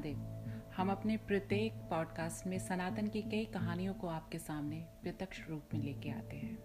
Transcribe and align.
महादेव 0.00 0.72
हम 0.76 0.90
अपने 0.90 1.16
प्रत्येक 1.16 1.72
पॉडकास्ट 1.72 2.46
में 2.46 2.58
सनातन 2.58 3.06
की 3.06 3.22
कई 3.22 3.44
कहानियों 3.44 3.94
को 3.94 4.06
आपके 4.06 4.38
सामने 4.38 4.86
प्रत्यक्ष 5.02 5.48
रूप 5.48 5.62
में 5.74 5.80
लेके 5.80 6.10
आते 6.10 6.36
हैं। 6.36 6.56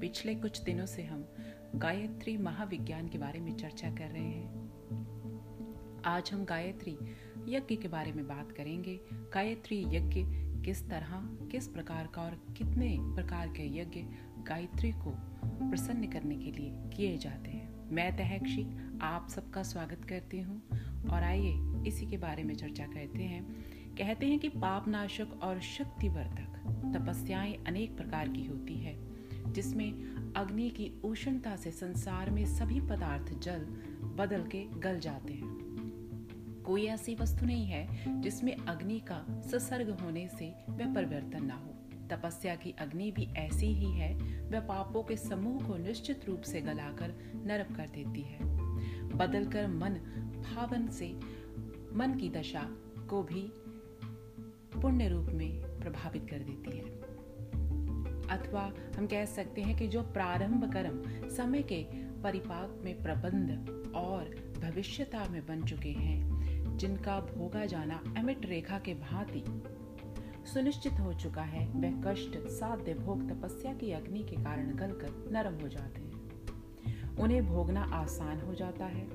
पिछले 0.00 0.34
कुछ 0.34 0.62
दिनों 0.62 0.86
से 0.86 1.04
हम 1.04 1.24
गायत्री 1.74 2.36
महाविज्ञान 2.36 3.08
के 3.08 3.18
बारे 3.18 3.40
में 3.40 3.56
चर्चा 3.56 3.90
कर 3.90 4.08
रहे 4.08 4.22
हैं। 4.22 4.70
आज 6.04 6.30
हम 6.32 6.44
गायत्री 6.44 6.98
यज्ञ 7.48 7.76
के 7.76 7.88
बारे 7.88 8.12
में 8.12 8.28
बात 8.28 8.52
करेंगे। 8.52 9.00
गायत्री 9.12 9.84
यज्ञ 9.88 10.22
किस 10.64 10.88
तरह, 10.88 11.20
किस 11.50 11.68
प्रकार 11.68 12.06
का 12.06 12.22
और 12.22 12.54
कितने 12.58 12.96
प्रकार 13.00 13.48
के 13.48 13.78
यज्ञ 13.78 14.00
गायत्री 14.44 14.92
को 14.92 15.10
प्रसन्न 15.70 16.08
करने 16.08 16.36
के 16.36 16.52
लिए 16.52 16.96
किए 16.96 17.18
जाते 17.18 17.50
हैं। 17.50 17.90
मैं 17.90 18.16
तहक्षी, 18.16 18.98
आप 18.98 19.28
सबका 19.28 19.62
स्वागत 19.62 20.04
करती 20.04 20.40
हूँ। 20.40 20.62
और 21.06 21.22
आइए 21.22 21.52
इसी 21.86 22.06
के 22.06 22.16
बारे 22.16 22.42
में 22.42 22.54
चर्चा 22.54 22.86
करते 22.86 23.22
हैं। 23.22 23.44
कहते 23.98 24.26
हैं 24.26 24.38
कि 24.38 24.48
पाप 24.48 24.88
नाशक 24.88 25.42
और 25.42 25.60
शक्तिवर्धक 25.60 26.52
तपस्याएँ 26.96 27.64
अनेक 27.66 27.96
प्रकार 27.96 28.28
की 28.28 28.44
होती 28.44 28.74
है, 28.74 28.96
जिसमें 29.52 29.92
अग्नि 30.36 30.70
की 30.70 31.00
उष्णता 31.04 31.56
से 31.56 31.70
संसार 31.70 32.30
में 32.30 32.46
सभी 32.46 32.80
पदार्थ 32.80 33.38
जल 33.38 33.66
बदल 34.16 34.42
के 34.42 34.64
गल 34.64 35.00
जाते 35.00 35.32
हैं। 35.32 35.66
कोई 36.66 36.86
ऐसी 36.86 37.14
वस्तु 37.14 37.46
नहीं 37.46 37.66
है 37.66 37.86
जिसमें 38.20 38.56
अग्नि 38.56 38.98
का 38.98 39.42
ससर्ग 39.52 39.90
होने 39.90 40.28
से 40.28 40.54
वह 40.68 40.94
परिवर्तन 40.94 41.44
ना 41.44 41.54
हो। 41.54 41.72
तपस्या 42.10 42.54
की 42.54 42.70
अग्नि 42.70 43.10
भी 43.10 43.24
ऐसी 43.24 43.66
ही 43.66 43.90
है, 43.92 44.14
वह 44.50 44.60
पापों 44.60 45.02
के 45.02 45.16
समूह 45.16 45.66
को 45.66 45.76
निश्चित 45.76 46.24
रूप 46.28 46.40
से 46.40 46.60
गलाकर 46.60 47.14
नरक 47.44 47.76
कर 47.76 47.86
देती 47.86 48.20
है। 48.22 48.38
बदलकर 49.08 49.68
मन 49.68 49.90
भावन 50.36 50.88
से 50.88 51.20
मन 51.92 52.14
की 52.14 52.30
दशा 52.30 52.70
को 53.10 53.22
भी 53.22 53.52
पुण्य 54.82 55.08
रूप 55.08 55.26
में 55.26 55.60
प्रभावित 55.78 56.26
कर 56.30 56.38
देती 56.38 56.76
है। 56.78 57.06
अथवा 58.28 58.72
हम 58.96 59.06
कह 59.06 59.24
सकते 59.24 59.62
हैं 59.62 59.78
कि 59.78 59.88
जो 59.88 60.02
प्रारंभ 60.02 60.72
कर्म 60.72 61.28
समय 61.28 61.62
के 61.62 61.84
परिपाक 62.22 62.80
में 62.84 63.02
प्रबंध 63.02 63.50
और 63.96 64.54
भविष्यता 64.60 65.28
में 65.28 65.46
बन 65.46 65.64
चुके 65.64 65.88
हैं, 65.88 66.36
जिनका 66.76 67.20
भोगा 67.20 67.66
जाना 67.66 68.02
अमिट 68.18 68.46
रेखा 68.46 68.78
के 68.78 68.94
भांति 68.94 69.62
सुनिश्चित 70.46 70.92
हो 70.92 71.14
चुका 71.14 71.42
है, 71.42 71.68
वह 71.68 72.02
कष्ट, 72.02 72.48
साध्य 72.48 72.94
भोग, 72.94 73.30
तपस्या 73.30 73.74
की 73.74 73.92
अग्नि 73.92 74.22
के 74.22 74.36
कारण 74.36 74.76
गलकर 74.76 75.28
नरम 75.32 75.54
हो 75.54 75.68
जाते 75.68 76.00
हैं। 76.00 76.16
उन्हें 77.16 77.46
भोगना 77.46 77.82
आसान 77.82 78.40
हो 78.40 78.54
जाता 78.54 78.86
है। 78.86 79.08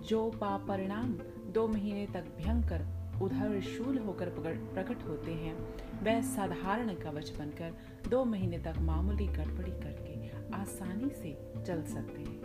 जो 0.00 0.30
पाप 0.30 0.68
परिणाम 0.68 1.18
दो 1.50 1.68
महीने 1.68 2.06
तक 2.06 2.24
भयंकर 2.38 3.00
उधर 3.22 3.60
शूल 3.60 3.98
होकर 3.98 4.28
प्रकट 4.74 5.04
होते 5.04 5.32
हैं। 5.32 5.54
वह 6.02 6.20
साधारण 6.20 6.94
कवच 6.94 7.30
बनकर 7.38 7.74
दो 8.08 8.24
महीने 8.24 8.58
तक 8.58 8.74
मामूली 8.78 9.26
गड़बड़ी 9.26 9.70
करके 9.70 10.10
आसानी 10.56 11.10
से 11.10 11.52
चल 11.64 11.82
सकते 11.82 12.20
हैं। 12.20 12.40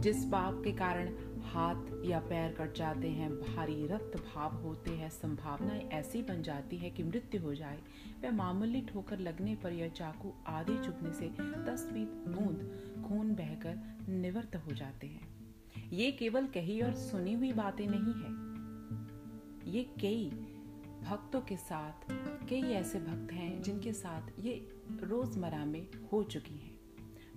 जिस 0.00 0.24
पाप 0.24 0.60
के 0.64 0.72
कारण 0.72 1.08
हाथ 1.40 2.04
या 2.04 2.20
पैर 2.20 2.52
कट 2.52 2.74
जाते 2.74 3.08
हैं, 3.08 3.30
भारी 3.32 3.86
रक्त 3.86 4.16
भाव 4.16 4.54
होते 4.54 4.90
हैं, 4.90 5.10
संभावनाएँ 5.10 5.88
ऐसी 5.88 6.22
बन 6.22 6.42
जाती 6.42 6.76
है 6.76 6.90
कि 6.90 7.02
मृत्यु 7.02 7.42
हो 7.42 7.54
जाए। 7.54 7.78
वह 8.24 8.30
मामूली 8.30 8.80
ठोकर 8.80 9.18
लगने 9.18 9.54
पर 9.54 9.72
यह 9.72 9.88
चाकू 9.88 10.32
आदि 10.46 10.78
चुभने 10.78 11.12
से 11.12 11.28
दस 11.40 11.88
बूंद 12.28 12.80
खून 13.08 13.34
बहकर 13.34 13.96
निवृत्त 14.08 14.56
हो 14.56 14.72
जाते 14.72 15.06
हैं। 15.06 15.29
ये 15.92 16.12
केवल 16.12 16.46
कही 16.46 16.80
और 16.80 16.94
सुनी 16.94 17.32
हुई 17.32 17.52
बातें 17.52 17.86
नहीं 17.88 18.14
है। 18.14 18.40
ये 19.72 19.82
कई 19.82 20.30
भक्तों 21.02 21.40
के 21.40 21.56
साथ, 21.56 21.92
कई 22.48 22.62
ऐसे 22.62 22.98
भक्त 22.98 23.32
हैं 23.32 23.62
जिनके 23.62 23.92
साथ 23.92 24.22
ये 24.40 24.68
रोज़मर्रा 25.02 25.64
में 25.64 25.86
हो 26.12 26.22
चुकी 26.22 26.54
हैं। 26.54 26.80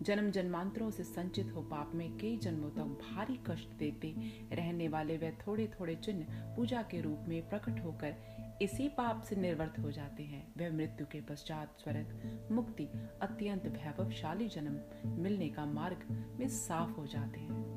जन्म 0.02 0.31
जन्मांतरों 0.31 0.92
से 0.92 1.03
संचित 1.03 1.52
हो 1.53 1.62
पाप 1.62 1.92
में 1.96 2.18
कई 2.18 2.38
जन्मों 2.38 2.69
तक 2.69 2.84
भारी 2.84 3.40
कष्ट 3.47 3.69
देते 3.69 4.16
रहने 4.56 4.88
वाले 4.88 5.18
वे 5.18 5.38
थोड़े 5.47 5.68
थोड़े 5.80 5.96
चिन्ह 5.96 6.25
पूजा 6.56 6.81
के 6.81 7.02
रूप 7.02 7.25
में 7.28 7.50
प्रकट 7.50 7.84
होकर 7.84 8.16
इसी 8.62 8.90
पाप 8.90 9.22
से 9.22 9.36
निर्वर्त 9.36 9.80
हो 9.80 9.92
जाते 9.92 10.24
हैं। 10.24 10.53
वह 10.58 10.78
मृत्यु 10.78 11.08
के 11.12 11.22
पश्चात 11.22 11.78
स्वर्ग 11.80 12.50
मुक्ति, 12.52 12.86
अत्यंत 13.22 13.66
वैभवशाली 13.66 14.47
जन्म 14.47 14.80
मिलने 15.09 15.50
का 15.50 15.66
मार्ग 15.66 16.28
में 16.40 16.47
साफ़ 16.47 16.92
हो 16.92 17.06
जाते 17.06 17.40
हैं। 17.40 17.73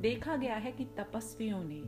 देखा 0.00 0.36
गया 0.36 0.54
है 0.54 0.72
कि 0.72 0.84
तपस्वियों 0.84 1.64
ने 1.64 1.82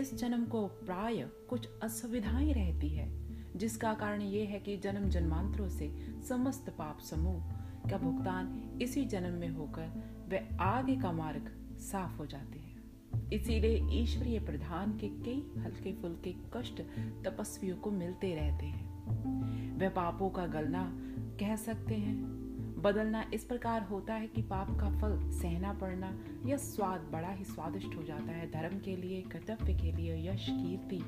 इस 0.00 0.14
जन्म 0.14 0.44
को 0.44 0.66
प्राय 0.66 1.30
कुछ 1.48 1.68
असुविधाएँ 1.82 2.52
रहती 2.52 2.88
है, 2.88 3.24
जिसका 3.56 3.94
कारण 3.94 4.22
ये 4.22 4.44
है 4.44 4.60
कि 4.60 4.76
जन्म 4.76 5.08
जन्मांतरों 5.08 5.68
से 5.68 5.94
समस्त 6.28 6.70
पाप 6.70 6.98
समूह 7.00 7.42
का 7.90 7.98
भुगतान 7.98 8.78
इसी 8.82 9.04
जन्म 9.04 9.34
में 9.34 9.48
होकर 9.48 10.02
वे 10.28 10.48
आगे 10.60 10.96
का 10.96 11.12
मार्ग 11.12 11.76
साफ़ 11.78 12.18
हो 12.18 12.26
जाते 12.26 12.58
हैं। 12.58 12.74
इसीलिए 13.30 13.88
ईश्वरीय 13.92 14.40
प्रधान 14.40 14.92
के 14.92 15.08
कई 15.08 15.52
हल्के 15.58 15.92
फुल्के 15.92 16.34
कष्ट 16.56 16.82
तपस्वियों 17.24 17.76
को 17.76 17.90
मिलते 17.90 18.34
रहते 18.34 18.66
हैं। 18.66 18.94
वे 19.78 19.88
पापों 19.88 20.30
का 20.30 20.46
गलना 20.46 20.92
कह 21.40 21.56
सकते 21.56 21.94
हैं 21.94 22.43
बदलना 22.84 23.24
इस 23.34 23.44
प्रकार 23.44 23.82
होता 23.82 24.14
है 24.14 24.26
कि 24.26 24.42
पाप 24.42 24.70
का 24.70 24.88
फल 25.00 25.18
सहना 25.32 25.72
पड़ना 25.72 26.12
यह 26.46 26.56
स्वाद 26.56 27.08
बड़ा 27.12 27.28
ही 27.28 27.44
स्वादिष्ट 27.44 27.94
हो 27.96 28.02
जाता 28.02 28.32
है। 28.32 28.50
धर्म 28.50 28.78
के 28.78 28.96
लिए, 28.96 29.22
कर्तव्य 29.22 29.74
के 29.74 29.92
लिए, 29.92 30.16
यश, 30.28 30.46
कीर्ति 30.48 31.00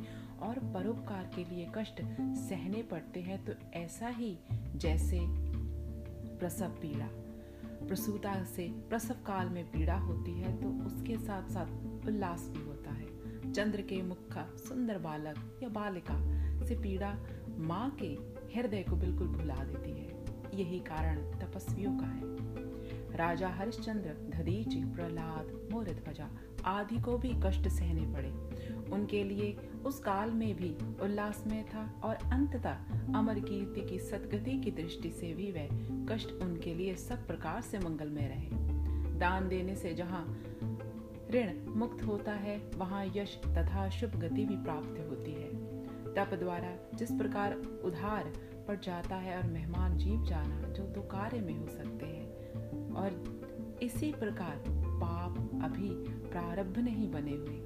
और 0.42 0.58
परोपकार 0.74 1.30
के 1.34 1.44
लिए 1.44 1.66
कष्ट 1.76 2.00
सहने 2.40 2.82
पड़ते 2.82 3.20
हैं 3.20 3.44
तो 3.44 3.52
ऐसा 3.74 4.08
ही 4.08 4.36
जैसे 4.76 5.20
प्रसव 6.38 6.78
पीड़ा। 6.82 7.08
प्रसूता 7.86 8.32
से 8.46 8.68
प्रसव 8.88 9.14
काल 9.26 9.48
में 9.48 9.64
पीड़ा 9.72 9.98
होती 9.98 10.32
है 10.32 10.56
तो 10.56 10.68
उसके 10.86 11.16
साथ 11.18 11.50
साथ 11.50 12.06
उल्लास 12.06 12.48
भी 12.48 12.62
होता 12.62 12.90
है। 12.90 13.52
चंद्र 13.52 13.82
के 13.82 14.02
मुख 14.02 14.26
का 14.28 14.48
सुंदर 14.58 14.98
बालक 14.98 15.60
या 15.62 15.68
बालिका 15.70 16.18
से 16.66 16.74
पीड़ा 16.74 17.16
माँ 17.58 17.96
के 18.02 18.06
हृदय 18.54 18.82
को 18.82 18.96
बिल्कुल 18.96 19.28
भुला 19.28 19.62
देती 19.64 19.90
है। 19.92 20.15
यही 20.56 20.78
कारण 20.78 21.16
तपस्वियों 21.16 21.98
का 21.98 22.06
है। 22.06 22.34
राजा 23.16 23.48
हरिश्चंद्र 23.48 24.10
धदीची 24.30 24.84
प्रहलाद 24.84 25.68
मोर 25.72 25.84
ध्वजा 25.84 26.28
आदि 26.64 27.00
को 27.00 27.18
भी 27.18 27.32
कष्ट 27.44 27.68
सहने 27.68 28.14
पड़े। 28.14 28.30
उनके 28.92 29.24
लिए 29.24 29.56
उस 29.84 29.98
काल 29.98 30.30
में 30.30 30.56
भी 30.56 30.76
उल्लास 31.00 31.44
में 31.46 31.64
था 31.64 32.00
और 32.04 32.14
अंततः 32.14 32.76
अमर 33.14 33.40
कीर्ति 33.40 33.80
की 33.80 33.98
सदगति 33.98 34.58
की 34.58 34.70
दृष्टि 34.70 35.10
से 35.10 35.32
भी 35.34 35.50
वह 35.52 35.68
कष्ट 36.06 36.32
उनके 36.32 36.74
लिए 36.74 36.94
सब 36.94 37.26
प्रकार 37.26 37.60
से 37.60 37.78
मंगलमय 37.78 38.26
रहे। 38.26 39.18
दान 39.18 39.48
देने 39.48 39.76
से 39.76 39.94
जहाँ 39.94 40.24
ऋण 41.30 41.52
मुक्त 41.68 42.04
होता 42.04 42.32
है, 42.32 42.58
वहाँ 42.76 43.04
यश 43.16 43.40
तथा 43.46 43.88
शुभ 43.88 44.10
गति 44.10 44.44
भी 44.44 44.56
प्राप्त 44.56 45.06
होती 45.10 45.32
है। 45.32 45.76
तप 46.14 46.34
द्वारा 46.34 46.76
जिस 46.94 47.10
प्रकार 47.10 47.54
उधार 47.84 48.32
पड़ 48.66 48.78
जाता 48.80 49.16
है 49.16 49.36
और 49.36 49.46
मेहमान 49.46 49.96
जीव 49.98 50.24
जाना 50.24 50.60
जो 50.68 50.82
दो 50.84 51.02
कार्य 51.02 51.40
में 51.40 51.54
हो 51.54 51.66
सकते 51.68 52.06
हैं। 52.06 52.90
और 52.92 53.78
इसी 53.82 54.12
प्रकार 54.12 54.64
पाप 54.68 55.38
अभी 55.64 55.90
प्रारब्ध 56.30 56.78
नहीं 56.78 57.10
बने 57.10 57.32
हुए। 57.32 57.64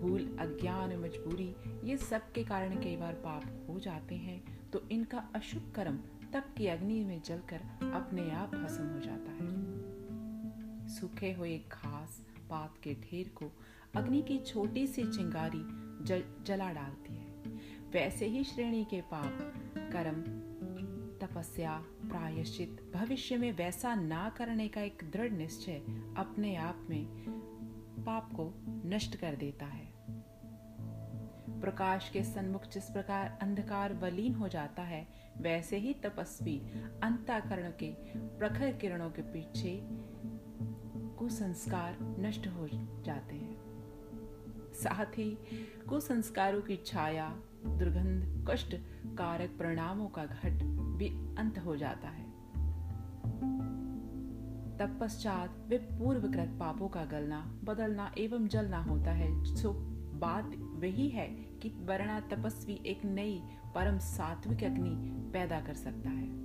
भूल 0.00 0.36
अज्ञान 0.40 0.96
मजबूरी 0.96 1.54
ये 1.84 1.96
सब 1.96 2.32
के 2.32 2.44
कारण 2.44 2.80
कई 2.80 2.96
बार 2.96 3.14
पाप 3.14 3.66
हो 3.68 3.78
जाते 3.78 4.14
हैं 4.14 4.42
तो 4.70 4.82
इनका 4.90 5.18
अशुभ 5.34 5.72
कर्म 5.76 5.98
तप 6.32 6.54
की 6.56 6.66
अग्नि 6.66 7.04
में 7.04 7.22
जलकर 7.22 7.60
अपने 7.94 8.30
आप 8.30 8.54
भस्म 8.54 8.84
हो 8.84 9.00
जाता 9.00 9.32
है। 9.32 10.88
सूखे 10.88 11.32
हुए 11.32 11.58
घास 11.58 12.20
पात 12.50 12.78
के 12.82 12.94
ढेर 12.94 13.28
को 13.28 13.50
अग्नि 13.96 14.22
की 14.22 14.38
छोटी 14.38 14.86
सी 14.86 15.02
चिंगारी 15.02 15.62
जल, 16.04 16.22
जला 16.46 16.72
डालती 16.72 17.14
है। 17.14 17.28
वैसे 17.92 18.26
ही 18.26 18.44
श्रेणी 18.44 18.84
के 18.84 19.00
पाप 19.00 19.52
कर्म 19.78 20.50
तपस्या, 21.20 21.84
प्रायश्चित, 22.02 22.92
भविष्य 22.94 23.36
में 23.36 23.52
वैसा 23.52 23.94
ना 23.94 24.28
करने 24.28 24.68
का 24.68 24.80
एक 24.80 25.02
दृढ़ 25.12 25.30
निश्चय 25.30 25.78
अपने 26.16 26.56
आप 26.56 26.86
में 26.90 27.06
पाप 28.06 28.30
को 28.32 28.54
नष्ट 28.66 29.16
कर 29.16 29.36
देता 29.36 29.66
है। 29.66 29.92
प्रकाश 31.60 32.08
के 32.08 32.22
सन्मुख 32.22 32.68
जिस 32.68 32.84
प्रकार 32.84 33.38
अंधकार 33.42 33.94
वलीन 33.94 34.34
हो 34.34 34.48
जाता 34.48 34.82
है, 34.82 35.08
वैसे 35.38 35.76
ही 35.76 35.94
तपस्वी 35.94 36.58
अंताकरण 37.02 37.70
के 37.70 37.94
प्रखर 38.16 38.72
किरणों 38.72 39.10
के 39.10 39.22
पीछे 39.22 39.80
कुसंस्कार 41.18 41.98
नष्ट 42.00 42.46
हो 42.46 42.68
जाते 43.02 43.34
हैं। 43.34 43.60
साथ 44.74 45.18
ही 45.18 45.38
कुसंस्कारों 45.88 46.62
की 46.62 46.76
छाया 46.76 47.42
दुर्गंध, 47.66 48.46
कष्ट, 48.50 48.74
कारक 49.06 49.50
परिणामों 49.50 50.08
का 50.08 50.24
घट 50.24 50.62
भी 50.96 51.08
अंत 51.38 51.58
हो 51.58 51.76
जाता 51.76 52.08
है। 52.08 52.30
तत्पश्चात 54.78 55.64
वे 55.68 55.78
पूर्वकृत 55.78 56.48
पापों 56.60 56.88
का 56.88 57.04
गलना, 57.04 57.60
बदलना 57.64 58.12
एवं 58.18 58.48
जलना 58.48 58.82
होता 58.82 59.10
है। 59.10 59.44
जो 59.44 59.72
बात 60.14 60.54
वही 60.56 61.08
है 61.08 61.26
कि 61.28 61.68
वर्णा 61.68 62.20
तपस्वी 62.20 62.80
एक 62.86 63.04
नई 63.04 63.42
परम 63.74 63.98
सात्विक 63.98 64.64
अग्नि 64.64 65.10
पैदा 65.32 65.60
कर 65.60 65.74
सकता 65.74 66.10
है। 66.10 66.40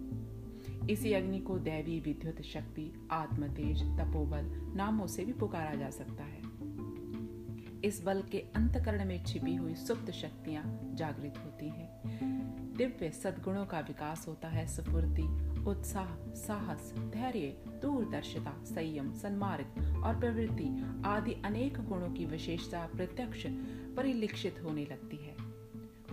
इसी 0.90 1.14
अग्नि 1.14 1.40
को 1.40 1.60
दैवी 1.60 2.00
विद्युत 2.00 2.42
शक्ति, 2.42 3.08
आत्मतेज, 3.12 3.84
तपोबल 3.84 4.42
नामों 4.76 5.08
से 5.08 5.26
भी 5.26 5.34
पुकारा 5.34 5.76
जा 5.76 5.90
सकता 5.90 6.24
है। 6.24 6.35
इस 7.86 8.04
बल 8.04 8.24
के 8.32 8.40
अंतकरण 8.56 9.06
में 9.06 9.24
छिपी 9.26 9.56
हुई 9.56 9.76
सुप्त 9.76 10.12
शक्तियाँ 10.12 10.92
जागृत 10.94 11.34
होती 11.38 11.70
हैं। 11.70 12.02
दिव्य 12.78 13.10
सद्गुणों 13.10 13.66
का 13.66 13.80
विकास 13.80 14.28
होता 14.28 14.48
है, 14.48 14.68
स्फूर्ति, 14.68 15.24
उत्साह, 15.68 16.34
साहस, 16.34 16.94
धैर्य, 16.98 17.58
दूरदर्शिता, 17.82 18.54
संयम, 18.64 19.14
सन्मार्ग 19.14 20.02
और 20.04 20.20
प्रवृत्ति 20.20 20.86
आदि 21.06 21.34
अनेक 21.46 21.86
गुणों 21.86 22.10
की 22.10 22.26
विशेषता 22.26 22.90
प्रत्यक्ष 22.96 23.48
परिलक्षित 23.98 24.56
होने 24.64 24.86
लगती 24.92 25.18
है। 25.18 25.36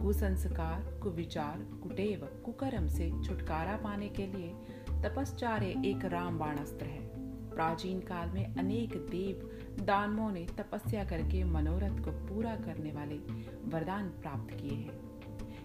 कुसंस्कार, 0.02 1.00
कुविचार, 1.02 1.58
कुटेव, 1.82 2.42
कुकर्म 2.44 2.88
से 2.88 3.10
छुटकारा 3.24 3.76
पाने 3.76 4.08
के 4.08 4.26
लिए 4.26 4.54
तपस्चार्य 5.02 5.82
एक 5.86 6.04
रामबाण 6.04 6.56
अस्त्र 6.56 6.86
है। 6.86 7.01
प्राचीन 7.54 8.00
काल 8.00 8.30
में 8.30 8.54
अनेक 8.56 8.96
देव 9.10 9.48
दानवों 9.84 10.30
ने 10.32 10.46
तपस्या 10.58 11.04
करके 11.04 11.42
मनोरथ 11.44 12.04
को 12.04 12.10
पूरा 12.26 12.54
करने 12.56 12.92
वाले 12.92 13.16
वरदान 13.68 14.08
प्राप्त 14.20 14.54
किए 14.54 14.72
हैं। 14.72 15.00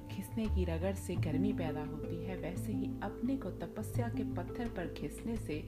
घिसने 0.07 0.45
की 0.45 0.63
रगड़ 0.65 0.93
से 0.95 1.15
गर्मी 1.15 1.51
पैदा 1.53 1.81
होती 1.81 2.23
है, 2.23 2.37
वैसे 2.37 2.71
ही 2.71 2.89
अपने 3.03 3.35
को 3.37 3.49
तपस्या 3.59 4.07
के 4.07 4.23
पत्थर 4.35 4.69
पर 4.69 4.93
घिसने 4.93 5.35
से 5.37 5.63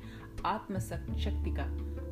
आत्म 0.45 0.80
शक्ति 0.80 1.51
का 1.51 1.66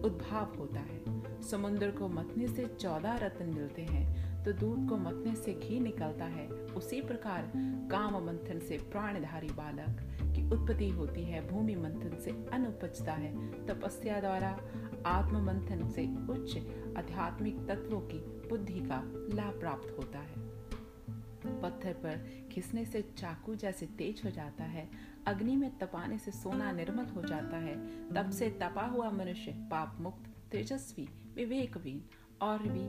उद्भाव 0.06 0.56
होता 0.60 0.80
है। 0.82 1.42
समुद्र 1.42 1.90
को 1.92 2.08
मतने 2.10 2.48
से 2.48 2.66
चौदह 2.72 3.16
रत्न 3.16 3.46
मिलते 3.46 3.82
हैं 3.82 4.44
तो 4.46 4.52
दूध 4.52 4.88
को 4.90 4.98
मतने 4.98 5.36
से 5.36 5.54
घी 5.54 5.80
निकलता 5.80 6.26
है। 6.26 6.48
उसी 6.48 7.02
प्रकार 7.02 7.52
काम 7.92 8.18
मंथन 8.26 8.60
से 8.60 8.78
प्राणधारी 8.92 9.50
बालक 9.52 10.17
उत्पत्ति 10.52 10.90
होती 10.90 11.24
है, 11.24 11.48
भूमि 11.48 11.76
मंथन 11.76 12.20
से 12.24 12.32
अन्न 12.32 12.66
उपजता 12.66 13.14
है। 13.14 13.32
तपस्या 13.66 14.20
द्वारा 14.20 14.60
आत्म 15.06 15.44
मंथन 15.44 15.88
से 15.90 16.06
उच्च 16.34 16.58
आध्यात्मिक 16.98 17.58
तत्वों 17.68 18.02
की 18.02 18.20
बुद्धि 18.50 18.80
का 18.80 19.02
लाभ 19.36 19.60
प्राप्त 19.60 19.96
होता 19.98 20.20
है। 20.20 20.48
पत्थर 21.62 21.94
पर 21.94 22.48
खिसने 22.52 22.86
से 22.86 23.02
चाकू 23.02 23.56
जैसे 23.56 23.86
तेज 23.86 24.22
हो 24.26 24.30
जाता 24.30 24.64
है, 24.64 24.90
अग्नि 25.28 25.56
में 25.56 25.78
तपाने 25.78 26.18
से 26.18 26.32
सोना 26.32 26.72
निर्मल 26.72 27.06
हो 27.06 27.24
जाता 27.24 27.58
है 27.58 27.76
तब 28.10 28.30
से 28.30 28.50
तपा 28.50 28.86
हुआ 28.86 29.10
मनुष्य 29.10 29.52
पाप 29.52 29.98
मुक्त, 30.00 30.52
तेजस्वी, 30.52 31.10
विवेकवीन 31.36 32.04
और 32.42 32.64
भी 32.64 32.88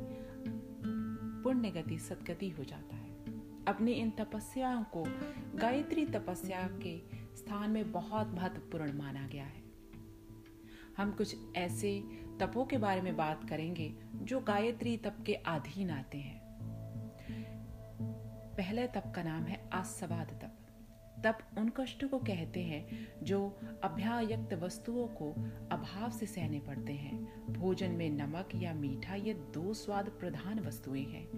पुण्य 1.42 1.70
गति 1.70 1.98
सदगति 1.98 2.48
हो 2.48 2.64
जाता 2.64 2.96
है। 2.96 3.08
अपनी 3.64 3.92
इन 3.92 4.10
तपस्याओं 4.10 4.84
को 4.96 5.04
गायत्री 5.58 6.06
तपस्या 6.06 6.68
के 6.82 7.17
स्थान 7.38 7.70
में 7.70 7.92
बहुत 7.92 8.34
महत्वपूर्ण 8.34 8.98
माना 8.98 9.26
गया 9.26 9.44
है। 9.44 9.62
हम 10.96 11.10
कुछ 11.10 11.36
ऐसे 11.56 12.02
तपों 12.40 12.64
के 12.64 12.78
बारे 12.78 13.00
में 13.00 13.16
बात 13.16 13.48
करेंगे, 13.48 13.94
जो 14.14 14.40
गायत्री 14.40 14.96
तप 14.96 15.16
के 15.26 15.34
अधीन 15.34 15.90
आते 15.90 16.18
हैं। 16.18 16.40
पहले 18.56 18.86
तप 18.86 19.12
का 19.16 19.22
नाम 19.22 19.42
है 19.42 19.70
आसवाद 19.72 20.26
तप। 20.26 20.47
तप 21.24 21.38
उन 21.58 21.68
कष्टों 21.68 22.08
को 22.08 22.18
कहते 22.18 22.60
हैं 22.60 23.08
जो 23.22 23.60
अभ्यायुक्त 23.84 24.54
वस्तुओं 24.54 25.06
को 25.06 25.32
अभाव 25.72 26.10
से 26.10 26.26
सहने 26.26 26.60
पड़ते 26.60 26.92
हैं। 26.92 27.52
भोजन 27.52 27.90
में 27.90 28.10
नमक 28.10 28.48
या 28.54 28.74
मीठा 28.74 29.14
ये 29.14 29.34
दो 29.34 29.74
स्वाद 29.74 30.08
प्रधान 30.08 30.60
वस्तुएँ 30.60 31.04
हैं। 31.04 31.28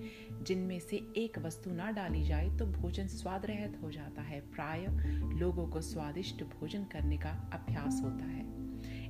जिनमें 0.44 0.78
से 0.80 0.96
एक 0.96 1.38
वस्तु 1.38 1.70
ना 1.70 1.90
डाली 1.90 2.22
जाए 2.22 2.56
तो 2.56 2.66
भोजन 2.66 3.06
स्वाद 3.06 3.46
रहित 3.46 3.78
हो 3.82 3.90
जाता 3.90 4.22
है। 4.22 4.40
प्राय 4.40 4.86
लोगों 5.38 5.66
को 5.66 5.80
स्वादिष्ट 5.80 6.44
भोजन 6.44 6.84
करने 6.84 7.18
का 7.18 7.30
अभ्यास 7.30 8.00
होता 8.04 8.24
है। 8.24 8.60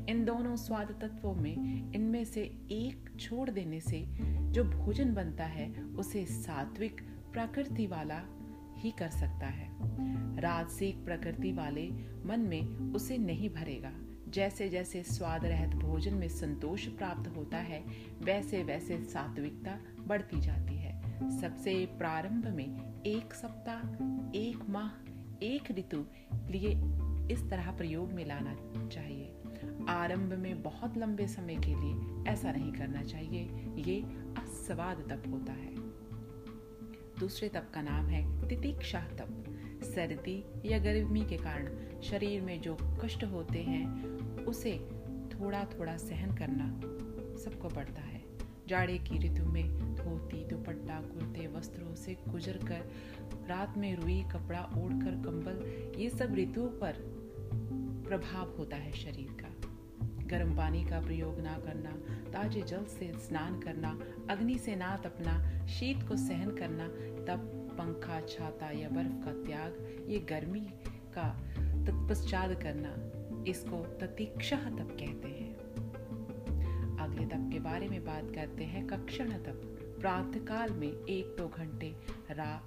इन 0.09 0.25
दोनों 0.25 0.57
स्वाद 0.57 0.99
तत्वों 1.01 1.35
में, 1.35 1.93
इनमें 1.93 2.25
से 2.25 2.43
एक 2.71 3.11
छोड़ 3.21 3.51
देने 3.51 3.81
से 3.81 4.07
जो 4.51 4.65
भोजन 4.65 5.15
बनता 5.15 5.45
है, 5.45 5.83
उसे 5.83 6.25
सात्विक, 6.27 7.01
प्रकृति 7.33 7.87
वाला 7.87 8.23
ही 8.81 8.91
कर 8.91 9.09
सकता 9.09 9.47
है। 9.47 9.71
राजसिक 10.41 11.05
प्रकृति 11.05 11.53
वाले 11.53 11.91
मन 12.27 12.41
में 12.41 12.95
उसे 12.95 13.19
नहीं 13.19 13.51
भरेगा। 13.51 13.93
जैसे 14.29 14.69
जैसे 14.69 15.03
स्वाद 15.03 15.45
रहित 15.45 15.71
भोजन 15.71 16.15
में 16.15 16.29
संतोष 16.29 16.87
प्राप्त 16.87 17.37
होता 17.37 17.57
है 17.57 17.85
वैसे 18.23 18.63
वैसे 18.63 19.05
सात्विकता 19.05 19.79
बढ़ती 20.07 20.41
जाती 20.41 20.75
है। 20.75 21.01
सबसे 21.41 21.87
प्रारंभ 21.87 22.47
में 22.47 23.03
एक 23.03 23.35
सप्ताह, 23.35 23.89
एक 24.35 24.59
माह, 24.69 25.11
एक 25.43 25.71
ऋतु 25.71 26.05
लिए 26.51 26.69
इस 27.35 27.51
तरह 27.51 27.73
प्रयोग 27.73 28.13
में 28.13 28.27
लाना 28.27 28.57
चाहिए। 28.89 29.37
आरंभ 29.89 30.33
में 30.33 30.63
बहुत 30.63 30.97
लंबे 30.97 31.27
समय 31.27 31.55
के 31.55 31.75
लिए 31.81 32.25
ऐसा 32.33 32.53
नहीं 32.53 32.73
करना 32.73 33.03
चाहिए। 33.03 33.43
ये 33.77 34.03
अस्वाद 34.39 34.97
तप 34.97 35.31
होता 35.31 35.53
है। 35.53 35.80
दूसरे 37.21 37.49
तप 37.49 37.71
का 37.75 37.83
नाम 37.83 38.07
है 38.07 38.49
तितिक्षा 38.49 39.01
तप। 39.01 39.45
सर्दी 39.85 40.45
या 40.65 40.79
गर्मी 40.79 41.25
के 41.25 41.37
कारण 41.37 42.01
शरीर 42.03 42.43
में 42.43 42.61
जो 42.61 42.77
कष्ट 43.05 43.25
होते 43.25 43.59
हैं, 43.59 43.87
उसे 44.45 44.79
थोड़ा 45.29 45.65
थोड़ा 45.65 45.97
सहन 45.97 46.37
करना 46.37 46.81
सबको 47.39 47.69
पड़ता 47.69 48.03
है। 48.03 48.23
जाड़े 48.69 48.99
की 48.99 49.19
ऋतु 49.19 49.45
में 49.45 49.95
धोती, 49.95 50.49
दुपट्टा, 50.49 51.01
कुर्ते, 51.01 51.47
वस्त्रों 51.47 51.95
से 51.95 52.17
गुजर 52.29 52.57
कर 52.57 52.91
रात 53.49 53.75
में 53.79 53.97
रुई, 53.97 54.23
कपड़ा 54.23 54.61
ओढ़कर, 54.61 55.11
कंबल, 55.11 55.93
ये 56.01 56.11
सब 56.11 56.35
ऋतु 56.35 56.67
पर 56.67 56.93
प्रभाव 58.09 58.57
होता 58.59 58.77
है 58.77 58.93
शरीर 58.93 59.40
गर्म 60.31 60.57
पानी 60.57 60.85
का 60.85 61.01
प्रयोग 61.01 61.41
ना 61.41 61.53
करना 61.59 61.91
ताजे 62.31 62.63
जल 62.63 62.85
से 62.85 63.13
स्नान 63.19 63.61
करना 63.61 63.99
अग्नि 64.31 64.59
से 64.59 64.77
ना 64.77 64.97
तपना 64.97 65.67
शीत 65.67 66.09
को 66.09 66.17
सहन 66.17 66.51
करना 66.51 66.89
तब 67.25 67.51
पंखा 67.79 68.21
छाता 68.21 68.71
या 68.71 68.89
बर्फ़ 68.89 69.25
का 69.25 69.33
त्याग 69.33 70.07
ये 70.11 70.19
गर्मी 70.19 70.67
का 71.19 71.29
तत्पश्चात 71.59 72.63
करना 72.63 72.95
इसको 73.51 73.77
ततीक्षा 74.01 74.57
तप 74.57 74.97
कहते 75.01 75.29
हैं। 75.29 75.55
अगले 76.97 77.27
तप 77.27 77.49
के 77.53 77.61
बारे 77.61 77.89
में 77.89 78.05
बात 78.05 78.33
करते 78.35 78.65
हैं 78.65 78.87
कक्षण 78.87 79.31
तप 79.31 79.67
प्रातः 80.01 80.45
काल 80.45 80.71
में 80.71 80.89
एक 80.89 81.35
दो 81.39 81.45
तो 81.45 81.49
घंटे 81.49 81.95
रा, 82.31 82.63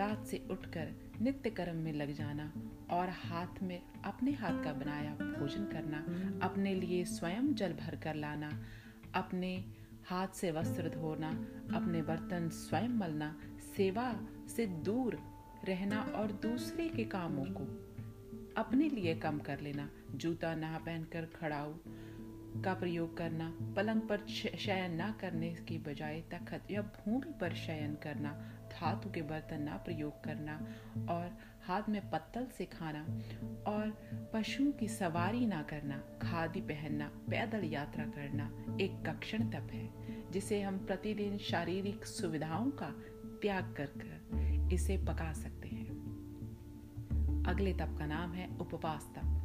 रात 0.00 0.26
से 0.26 0.42
उठकर 0.50 0.88
नित्य 1.20 1.50
कर्म 1.50 1.76
में 1.76 1.92
लग 1.92 2.12
जाना 2.12 2.52
और 2.90 3.08
हाथ 3.08 3.62
में 3.62 3.80
अपने 4.04 4.32
हाथ 4.32 4.64
का 4.64 4.72
बनाया 4.72 5.10
भोजन 5.10 5.64
करना, 5.64 5.98
अपने 6.46 6.74
लिए 6.74 7.04
स्वयं 7.04 7.54
जल 7.54 7.72
भर 7.72 7.96
कर 7.96 8.14
लाना, 8.14 8.50
अपने 9.14 9.64
हाथ 10.08 10.28
से 10.28 10.50
वस्त्र 10.50 10.88
धोना, 10.88 11.30
अपने 11.76 12.02
बर्तन 12.02 12.48
स्वयं 12.48 12.88
मलना, 12.88 13.36
सेवा 13.76 14.20
से 14.56 14.66
दूर 14.66 15.18
रहना 15.64 16.00
और 16.16 16.32
दूसरे 16.32 16.88
के 16.88 17.04
कामों 17.04 17.44
को 17.44 17.64
अपने 18.56 18.88
लिए 18.88 19.14
कम 19.14 19.38
कर 19.38 19.60
लेना, 19.60 19.88
जूता 20.14 20.54
ना 20.54 20.78
पहनकर 20.78 21.24
खड़ाऊ 21.24 21.74
का 22.62 22.74
प्रयोग 22.74 23.16
करना, 23.16 23.52
पलंग 23.76 24.00
पर 24.00 24.26
शयन 24.26 25.00
न 25.02 25.14
करने 25.20 25.54
की 25.68 25.78
बजाय 25.78 26.20
तखत 26.32 26.70
या 26.70 26.82
भूमि 26.82 27.32
पर 27.40 27.54
शयन 27.54 27.94
करना 27.94 28.34
धातु 28.80 29.10
के 29.10 29.22
बर्तन 29.22 29.62
ना 29.62 29.76
प्रयोग 29.76 30.24
करना 30.24 30.66
और 31.12 31.38
हाथ 31.66 31.82
में 31.88 32.10
पत्तल 32.10 32.46
से 32.46 32.64
खाना 32.64 33.02
और 33.66 34.08
पशुओं 34.34 34.72
की 34.72 34.88
सवारी 34.88 35.46
ना 35.46 35.62
करना, 35.62 35.98
खादी 36.22 36.60
पहनना, 36.60 37.08
पैदल 37.08 37.64
यात्रा 37.64 38.04
करना 38.04 38.50
एक 38.80 39.02
कक्षण 39.06 39.50
तप 39.50 39.68
है, 39.72 39.90
जिसे 40.30 40.62
हम 40.62 40.78
प्रतिदिन 40.78 41.38
शारीरिक 41.38 42.04
सुविधाओं 42.04 42.70
का 42.70 42.94
त्याग 43.42 43.74
कर 43.76 43.86
कर 43.86 44.20
इसे 44.72 44.96
पका 44.96 45.32
सकते 45.32 45.68
हैं। 45.68 45.90
अगले 47.48 47.72
तप 47.72 47.96
का 47.98 48.06
नाम 48.06 48.32
है 48.32 48.58
उपवास 48.58 49.12
तप। 49.16 49.36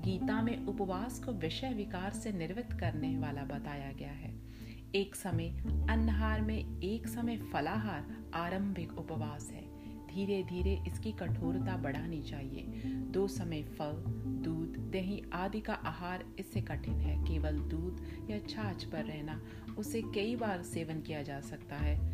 गीता 0.00 0.42
में 0.42 0.66
उपवास 0.66 1.24
को 1.24 1.32
विषय 1.32 1.72
विकार 1.72 2.10
से 2.10 2.32
निर्वित 2.32 2.72
करने 2.72 3.18
वाला 3.18 3.44
बताया 3.44 3.92
गया 3.92 4.12
है। 4.12 4.51
एक 4.94 5.14
समय, 5.14 5.48
अन्हार 5.90 6.40
में 6.40 6.80
एक 6.80 7.08
समय 7.08 7.36
फलाहार, 7.36 8.24
आरंभिक 8.34 8.98
उपवास 8.98 9.50
है। 9.50 9.62
धीरे 10.06 10.42
धीरे 10.42 10.82
इसकी 10.88 11.12
कठोरता 11.12 11.76
बढ़ानी 11.76 12.22
चाहिए। 12.22 12.62
दो 12.86 13.28
समय 13.28 13.62
फल, 13.62 14.04
दूध, 14.44 14.90
दही 14.92 15.22
आदि 15.32 15.60
का 15.60 15.74
आहार 15.74 16.24
इससे 16.38 16.60
कठिन 16.60 16.94
है। 16.94 17.24
केवल 17.24 17.58
दूध 17.58 18.30
या 18.30 18.38
छाछ 18.38 18.84
पर 18.84 19.04
रहना, 19.04 19.42
उसे 19.78 20.02
कई 20.02 20.36
बार 20.36 20.62
सेवन 20.62 21.00
किया 21.00 21.22
जा 21.22 21.40
सकता 21.40 21.76
है। 21.76 22.11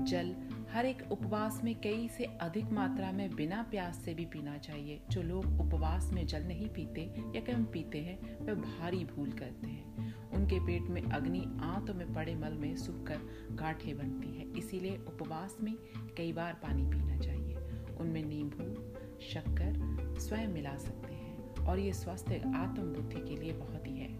जल 0.00 0.36
हर 0.72 0.86
एक 0.86 1.12
उपवास 1.12 1.60
में 1.64 1.80
कई 1.80 2.08
से 2.08 2.24
अधिक 2.24 2.70
मात्रा 2.70 3.12
में 3.12 3.34
बिना 3.34 3.62
प्यास 3.62 3.96
से 3.96 4.14
भी 4.14 4.24
पीना 4.24 4.58
चाहिए। 4.58 5.00
जो 5.10 5.22
लोग 5.22 5.60
उपवास 5.60 6.10
में 6.12 6.26
जल 6.26 6.42
नहीं 6.42 6.68
पीते 6.68 7.00
या 7.36 7.40
कम 7.40 7.64
पीते 7.64 7.98
हैं 7.98 8.44
वे 8.44 8.54
भारी 8.54 9.04
भूल 9.04 9.32
करते 9.32 9.66
हैं। 9.66 10.14
उनके 10.30 10.60
पेट 10.60 10.82
में 10.82 11.02
अग्नि 11.02 11.58
आंतों 11.62 11.94
में 11.94 12.14
पड़े 12.14 12.34
मल 12.34 12.52
में 12.52 12.76
सूखकर 12.76 13.18
गांठें 13.52 13.98
बनती 13.98 14.28
है। 14.28 14.52
इसीलिए 14.58 14.96
उपवास 14.96 15.56
में 15.60 15.74
कई 16.16 16.32
बार 16.32 16.54
पानी 16.54 16.86
पीना 16.86 17.18
चाहिए। 17.18 17.56
उनमें 18.00 18.24
नींबू, 18.24 18.74
शक्कर 19.20 19.74
स्वयं 20.20 20.48
मिला 20.48 20.76
सकते 20.76 21.14
हैं 21.14 21.54
और 21.66 21.78
ये 21.78 21.92
स्वस्थ 21.92 22.30
आत्म 22.56 22.82
बुद्धि 22.82 23.20
के 23.20 23.42
लिए 23.42 23.52
बहुत 23.52 23.86
ही 23.86 23.98
है। 23.98 24.18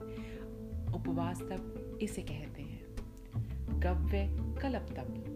उपवास 0.95 1.41
तप 1.41 1.99
इसे 2.03 2.23
कहते 2.23 2.63
हैं। 2.63 2.85
गव्य 3.81 4.27
कलप 4.63 4.87
तप 4.91 5.31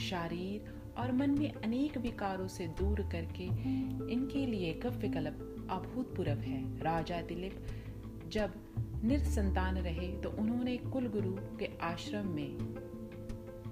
शारीर 0.00 0.72
और 0.98 1.12
मन 1.12 1.30
में 1.30 1.52
अनेक 1.52 1.96
विकारों 1.98 2.46
से 2.48 2.66
दूर 2.66 3.00
करके 3.12 3.44
इनके 4.12 4.46
लिए 4.46 4.72
गव्य 4.74 5.08
कलप 5.08 5.68
अभूतपूर्व 5.70 6.40
है। 6.40 6.62
राजा 6.80 7.20
दिलीप 7.22 7.66
जब 8.28 8.52
निर्संतान 9.04 9.76
रहे 9.76 10.08
तो 10.12 10.30
उन्होंने 10.30 10.76
कुल 10.76 11.08
गुरु 11.08 11.32
के 11.58 11.68
आश्रम 11.82 12.28
में 12.28 12.56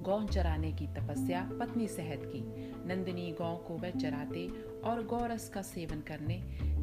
गौ 0.03 0.23
चराने 0.25 0.73
की 0.73 0.87
तपस्या, 0.87 1.49
पत्नी 1.61 1.87
सहित 1.89 2.21
की। 2.25 2.41
नंदिनी 2.89 3.31
गौ 3.33 3.57
को 3.57 3.75
वह 3.75 3.91
चराते 3.91 4.47
और 4.85 5.03
गौरस 5.07 5.49
का 5.49 5.63
सेवन 5.63 6.01
करने 6.01 6.39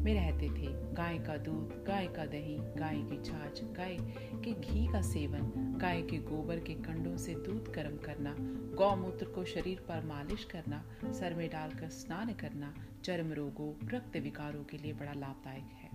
में 0.08 0.14
रहते 0.14 0.48
थे। 0.48 0.94
गाय 0.94 1.18
का 1.18 1.36
दूध, 1.36 1.84
गाय 1.86 2.06
का 2.06 2.26
दही, 2.26 2.56
गाय 2.58 2.96
की 2.96 3.22
छाछ, 3.24 3.62
गाय 3.62 3.96
के 4.44 4.52
घी 4.52 4.92
का 4.92 5.02
सेवन, 5.02 5.40
गाय 5.80 6.02
के 6.02 6.18
गोबर 6.18 6.60
के 6.60 6.74
कंडों 6.74 7.16
से 7.16 7.34
दूध 7.34 7.72
गर्म 7.74 7.96
करना, 7.96 8.34
गौमूत्र 8.76 9.26
को 9.26 9.44
शरीर 9.44 9.80
पर 9.80 10.04
मालिश 10.04 10.44
करना, 10.44 10.84
सर 11.12 11.34
में 11.34 11.50
डालकर 11.50 11.88
स्नान 11.88 12.32
करना, 12.32 12.74
चर्म 13.04 13.32
रोगों, 13.32 13.88
रक्त 13.88 14.16
विकारों 14.16 14.64
के 14.64 14.78
लिए 14.78 14.92
बड़ा 14.92 15.12
लाभदायक 15.12 15.68
है। 15.72 15.90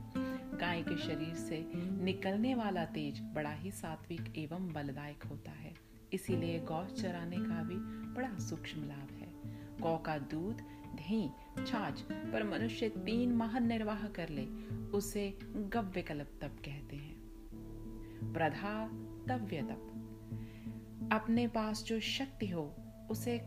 गाय 0.58 0.82
के 0.82 0.98
शरीर 0.98 1.34
से 1.36 1.72
निकलने 2.04 2.56
वाला 2.56 2.86
तेज 2.86 3.22
बड़ा 3.22 3.52
ही 3.52 3.72
सात्विक 3.72 4.34
एवं 4.38 4.74
बलदायक 4.74 5.24
होता 5.24 5.52
है। 5.52 5.74
इसीलिए 6.14 6.60
गौ 6.60 6.86
चराने 6.86 7.38
का 7.38 7.64
भी 7.64 7.76
बड़ा 8.14 8.38
सूक्ष्म 8.40 8.82
लाभ 8.82 9.12
है। 9.12 9.34
गौ 9.82 9.98
का 9.98 10.18
दूध 10.18 10.73
दही 10.96 11.30
छाछ, 11.66 12.02
पर 12.02 12.44
मनुष्य 12.44 12.90
तीन 12.90 13.34
माह 13.34 13.60
निर्वाह 13.60 14.08
कर 14.08 14.30
ले, 14.30 14.46
उसे 14.76 15.40
गव्य 15.44 16.02
कल्प 16.02 16.32
तप 16.42 16.56
कहते 16.66 16.96
हैं। 16.96 17.16
प्रधा 18.34 18.88
तव्य 19.28 19.62
तप। 19.62 19.90
अपने 21.12 21.48
पास 21.48 21.84
जो 21.84 22.00
शक्ति 22.00 22.48
हो, 22.48 22.76
उसे 23.12 23.42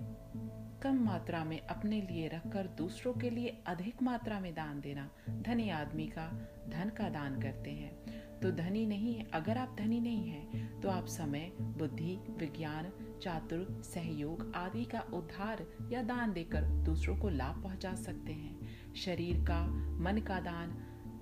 कम 0.82 0.94
मात्रा 0.94 1.44
में 1.44 1.60
अपने 1.60 2.00
लिए 2.00 2.28
रखकर 2.28 2.66
दूसरों 2.66 3.14
के 3.14 3.30
लिए 3.30 3.62
अधिक 3.66 4.02
मात्रा 4.02 4.40
में 4.40 4.54
दान 4.54 4.80
देना, 4.80 5.10
धनी 5.30 5.70
आदमी 5.70 6.06
का 6.06 6.28
धन 6.68 6.88
का 6.88 7.08
दान 7.08 7.42
करते 7.42 7.70
हैं। 7.70 8.25
तो 8.42 8.50
धनी 8.52 8.86
नहीं 8.86 9.14
है। 9.14 9.26
अगर 9.34 9.58
आप 9.58 9.76
धनी 9.78 10.00
नहीं 10.00 10.28
हैं 10.28 10.80
तो 10.80 10.88
आप 10.88 11.06
समय, 11.06 11.52
बुद्धि, 11.60 12.16
विज्ञान, 12.30 12.90
चातुर, 13.22 13.82
सहयोग 13.84 14.52
आदि 14.56 14.84
का 14.84 15.00
उद्धार 15.14 15.64
या 15.92 16.02
दान 16.02 16.32
देकर 16.32 16.62
दूसरों 16.84 17.16
को 17.16 17.28
लाभ 17.28 17.62
पहुँचा 17.62 17.94
सकते 17.94 18.32
हैं। 18.32 18.94
शरीर 18.96 19.44
का, 19.44 19.66
मन 20.00 20.20
का 20.20 20.40
दान, 20.40 20.70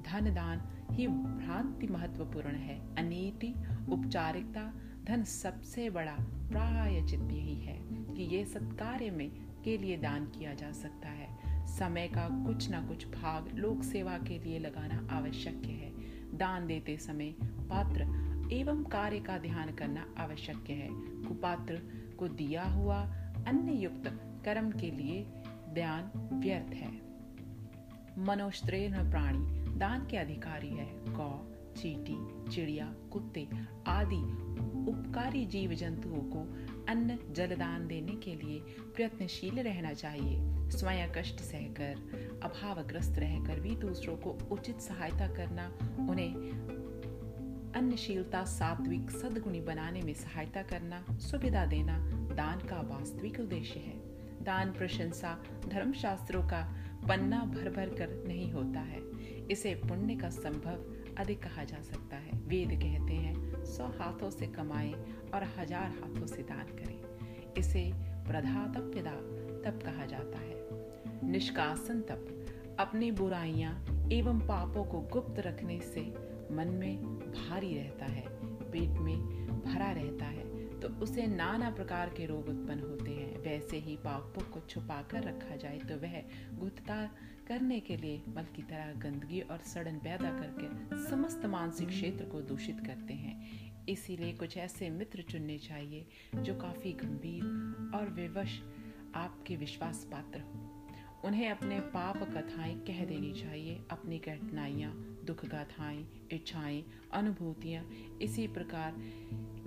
धन 0.06 0.34
दान 0.34 0.62
ही 0.90 1.06
भ्रांति 1.08 1.86
महत्वपूर्ण 1.86 2.54
है। 2.56 2.78
अनीति 2.96 3.54
उपचारिकता 3.88 4.72
धन 5.04 5.24
सबसे 5.24 5.90
बड़ा 5.90 6.16
प्रायचित 6.50 7.20
यही 7.20 7.54
है 7.54 7.78
कि 8.14 8.22
ये 8.22 8.44
सत्कार्य 8.44 9.10
में 9.10 9.30
के 9.64 9.76
लिए 9.78 9.96
दान 9.96 10.24
किया 10.26 10.54
जा 10.54 10.72
सकता 10.72 11.08
है। 11.08 11.66
समय 11.66 12.08
का 12.08 12.28
कुछ 12.46 12.70
ना 12.70 12.86
कुछ 12.86 13.06
भाग 13.06 13.50
लोक 13.54 13.82
सेवा 13.82 14.18
के 14.18 14.38
लिए 14.38 14.58
लगाना 14.58 15.08
आवश्यक 15.10 15.62
है। 15.64 15.93
दान 16.38 16.66
देते 16.66 16.96
समय 16.96 17.34
पात्र 17.42 18.00
एवं 18.52 18.84
कार्य 18.84 19.20
का 19.20 19.38
ध्यान 19.38 19.74
करना 19.74 20.14
आवश्यक 20.18 20.70
है। 20.70 20.88
कुपात्र 21.28 21.80
को 22.18 22.28
दिया 22.28 22.64
हुआ 22.64 23.02
अन्य 23.46 23.72
युक्त 23.72 24.20
कर्म 24.44 24.70
के 24.70 24.90
लिए 24.90 25.26
ध्यान 25.74 26.10
व्यर्थ 26.32 26.74
है। 26.74 26.92
मनोस्त्रेण 28.18 29.10
प्राणी 29.10 29.74
दान 29.78 30.06
के 30.06 30.16
अधिकारी 30.16 30.68
है। 30.68 31.12
गौ 31.12 31.50
चीटी, 31.76 32.50
चिड़िया, 32.50 32.94
कुत्ते 33.12 33.48
आदि 33.86 34.22
उपकारी 34.90 35.46
जीव 35.46 35.74
जंतुओं 35.74 36.18
को 36.18 36.42
अन्न 36.88 37.18
जलदान 37.32 37.86
देने 37.86 38.12
के 38.12 38.34
लिए 38.34 38.60
प्रयत्नशील 38.96 39.60
रहना 39.60 39.92
चाहिए। 39.92 40.38
स्वयं 40.70 41.08
कष्ट 41.16 41.40
सहकर, 41.40 41.94
अभावग्रस्त 42.42 43.18
रहकर 43.18 43.60
भी 43.60 43.76
दूसरों 43.76 44.16
को 44.16 44.30
उचित 44.50 44.80
सहायता 44.80 45.28
करना, 45.28 45.78
उन्हें 46.10 46.34
अन्नशीलता, 47.76 48.44
सात्विक, 48.44 49.10
सदगुणी 49.10 49.60
बनाने 49.60 50.02
में 50.02 50.14
सहायता 50.14 50.62
करना, 50.62 51.04
सुविधा 51.10 51.66
देना, 51.66 51.98
दान 52.34 52.58
का 52.58 52.80
वास्तविक 52.80 53.40
उद्देश्य 53.40 53.80
है। 53.80 54.14
दान 54.44 54.72
प्रशंसा, 54.72 55.44
धर्मशास्त्रों 55.68 56.42
का 56.42 56.76
पन्ना 57.08 57.44
भर 57.44 57.70
भर 57.70 57.88
कर 57.88 58.24
नहीं 58.28 58.52
होता 58.52 58.80
है। 58.80 59.00
इसे 59.50 59.74
पुण्य 59.74 60.14
का 60.14 60.30
संभव 60.30 60.94
अधिक 61.18 61.42
कहा 61.42 61.64
जा 61.64 61.82
सकता 61.82 62.16
है। 62.16 62.30
वेद 62.32 62.68
कहते 62.68 63.14
हैं 63.14 63.53
सौ 63.64 63.84
हाथों 63.98 64.30
से 64.30 64.46
कमाए 64.46 64.92
और 65.34 65.44
हज़ार 65.58 65.90
हाथों 65.90 66.26
से 66.26 66.42
दान 66.42 66.76
करें। 66.76 67.54
इसे 67.58 67.90
प्रधातप्यदा 68.28 69.14
तप 69.64 69.80
कहा 69.84 70.06
जाता 70.06 70.38
है। 70.38 71.30
निष्कासन 71.30 72.00
तप 72.00 72.26
अपनी 72.78 73.10
बुराइयाँ 73.12 73.72
एवं 74.12 74.40
पापों 74.40 74.84
को 74.84 75.00
गुप्त 75.12 75.38
रखने 75.38 75.80
से 75.80 76.00
मन 76.52 76.68
में 76.70 77.04
भारी 77.30 77.74
रहता 77.74 78.06
है, 78.06 78.24
पेट 78.70 78.98
में 78.98 79.16
भरा 79.62 79.90
रहता 79.92 80.24
है 80.24 80.44
तो 80.84 80.88
उसे 81.02 81.26
नाना 81.26 81.70
प्रकार 81.70 82.08
के 82.08 82.24
रोग 82.26 82.48
उत्पन्न 82.48 82.80
होते 82.80 83.10
हैं। 83.10 83.38
वैसे 83.42 83.76
ही 83.76 83.96
पापों 83.96 84.42
को 84.52 84.60
छुपा 84.70 85.00
कर 85.02 85.22
रखा 85.22 85.56
जाए 85.56 85.78
तो 85.78 85.96
वह 85.96 86.16
गुप्तता 86.54 86.96
करने 87.48 87.78
के 87.80 87.96
लिए 87.96 88.22
मल 88.28 88.46
की 88.56 88.62
तरह 88.62 88.92
गंदगी 89.00 89.40
और 89.40 89.58
सड़न 89.66 89.98
पैदा 89.98 90.30
करके 90.30 90.98
समस्त 91.04 91.46
मानसिक 91.46 91.88
क्षेत्र 91.88 92.24
को 92.24 92.40
दूषित 92.40 92.80
करते 92.86 93.14
हैं। 93.14 93.86
इसीलिए 93.88 94.32
कुछ 94.32 94.56
ऐसे 94.56 94.90
मित्र 94.90 95.22
चुनने 95.22 95.58
चाहिए 95.58 96.06
जो 96.36 96.54
काफ़ी 96.54 96.92
गंभीर 96.92 97.44
और 97.94 98.10
विवश 98.10 98.60
आपके 99.14 99.56
विश्वास 99.56 100.06
पात्र 100.12 100.40
हो। 100.40 100.70
उन्हें 101.24 101.48
अपने 101.50 101.80
पाप 101.80 102.16
कथाएँ 102.30 102.74
कह 102.78 103.04
देनी 103.04 103.32
चाहिए, 103.32 103.80
अपनी 103.90 104.18
कठिनाइयाँ, 104.18 104.92
दुख 105.24 105.44
गाथाएँ, 105.46 106.04
इच्छाएँ, 106.32 106.84
अनुभूतियाँ, 107.12 107.84
इसी 108.22 108.46
प्रकार 108.48 108.94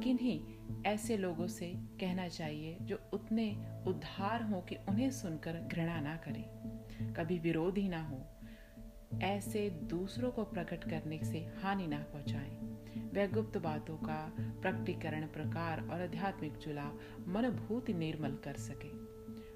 किन्हीं 0.04 0.40
ऐसे 0.86 1.18
लोगों 1.18 1.48
से 1.48 1.74
कहना 1.76 2.28
चाहिए 2.28 2.78
जो 2.82 3.00
उतने 3.14 3.56
उद्धार 3.88 4.44
हो 4.44 4.62
कि 4.62 4.76
उन्हें 4.76 5.12
सुनकर 5.12 5.54
घृणा 5.54 6.02
ना 6.02 6.16
करें। 6.16 6.46
कभी 7.14 7.40
विरोध 7.40 7.78
ही 7.78 7.90
ना 7.90 8.04
हो। 8.04 8.26
ऐसे 9.22 9.70
दूसरों 9.70 10.32
को 10.32 10.44
प्रकट 10.44 10.84
करने 10.84 11.24
से 11.24 11.40
हानि 11.64 11.88
ना 11.88 11.98
पहुंचाएँ। 11.98 12.58
वह 13.16 13.28
गुप्त 13.28 13.58
बातों 13.58 13.98
का 13.98 14.36
प्रकटीकरण, 14.40 15.22
प्रकार 15.22 15.88
और 15.88 16.02
आध्यात्मिक 16.02 16.58
चुनाव 16.58 17.00
मनभूति 17.28 17.94
निर्मल 17.94 18.32
कर 18.32 18.54
सके। 18.54 19.08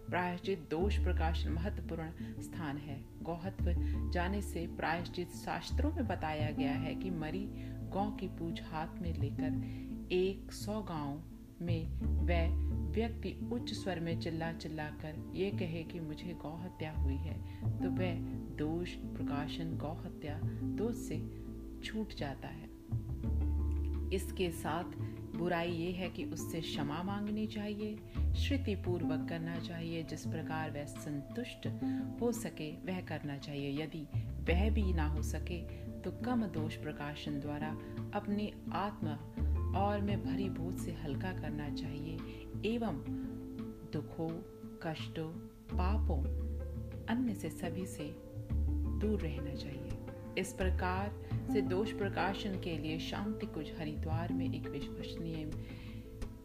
प्रायश्चित 0.09 0.67
दोष 0.71 0.97
प्रकाशन 0.97 1.49
महत्वपूर्ण 1.49 2.11
स्थान 2.41 2.77
है। 2.77 3.03
गौहत्व 3.21 3.65
जाने 4.11 4.41
से 4.41 4.67
प्रायश्चित 4.67 5.29
शास्त्रों 5.29 5.93
में 5.93 6.07
बताया 6.07 6.51
गया 6.51 6.71
है 6.71 6.95
कि 6.95 7.09
मरी 7.09 7.47
गौ 7.89 8.11
की 8.11 8.27
पूछ 8.27 8.63
हाथ 8.63 8.87
में 9.01 9.13
लेकर 9.13 9.81
एक 10.11 10.51
सौ 10.51 10.81
गाँव 10.81 11.21
में 11.61 11.99
वह 12.27 12.49
व्यक्ति 12.91 13.29
उच्च 13.53 13.73
स्वर 13.73 13.99
में 13.99 14.19
चिल्ला 14.19 14.51
चिल्ला 14.53 14.87
कर 15.01 15.31
ये 15.35 15.49
कहे 15.51 15.83
कि 15.83 15.99
मुझे 15.99 16.33
गौ 16.41 16.55
हत्या 16.55 16.91
हुई 16.91 17.15
है। 17.15 17.35
तो 17.81 17.89
वह 17.89 18.19
दोष, 18.57 18.89
प्रकाशन, 18.89 19.77
गौ 19.77 19.93
हत्या 20.05 20.39
दोष 20.77 20.95
से 20.95 21.19
छूट 21.83 22.15
जाता 22.15 22.47
है। 22.47 22.69
इसके 24.13 24.49
साथ 24.51 24.83
बुराई 25.37 25.71
ये 25.71 25.91
है 25.91 26.09
कि 26.09 26.23
उससे 26.25 26.61
क्षमा 26.61 27.01
मांगनी 27.03 27.47
चाहिए 27.47 27.95
श्रुति 28.35 28.75
पूर्वक 28.75 29.27
करना 29.29 29.59
चाहिए, 29.59 30.03
जिस 30.03 30.25
प्रकार 30.25 30.71
वह 30.71 30.85
संतुष्ट 30.85 31.67
हो 32.21 32.31
सके 32.31 32.71
वह 32.85 33.01
करना 33.01 33.37
चाहिए। 33.37 33.83
यदि 33.83 34.05
वह 34.51 34.69
भी 34.69 34.93
ना 34.93 35.07
हो 35.07 35.21
सके 35.21 35.61
तो 36.01 36.11
कम 36.25 36.45
दोष 36.45 36.75
प्रकाशन 36.75 37.39
द्वारा 37.39 37.69
अपनी 38.13 38.53
आत्मा 38.73 39.17
और 39.75 40.01
में 40.01 40.23
भरी 40.23 40.49
बोझ 40.49 40.79
से 40.79 40.91
हल्का 40.91 41.31
करना 41.31 41.69
चाहिए। 41.69 42.17
एवं 42.65 42.95
दुखों, 43.93 44.29
कष्टों, 44.83 45.27
पापों, 45.73 46.23
अन्य 47.05 47.35
से 47.35 47.49
सभी 47.49 47.85
से 47.85 48.15
दूर 49.01 49.19
रहना 49.19 49.55
चाहिए। 49.55 49.97
इस 50.37 50.53
प्रकार 50.53 51.11
से 51.53 51.61
दोष 51.61 51.91
प्रकाशन 51.91 52.59
के 52.59 52.77
लिए 52.77 52.99
शांति 52.99 53.45
कुछ 53.45 53.71
हरिद्वार 53.79 54.33
में 54.33 54.53
एक 54.53 54.67
विश्वसनीय 54.67 55.51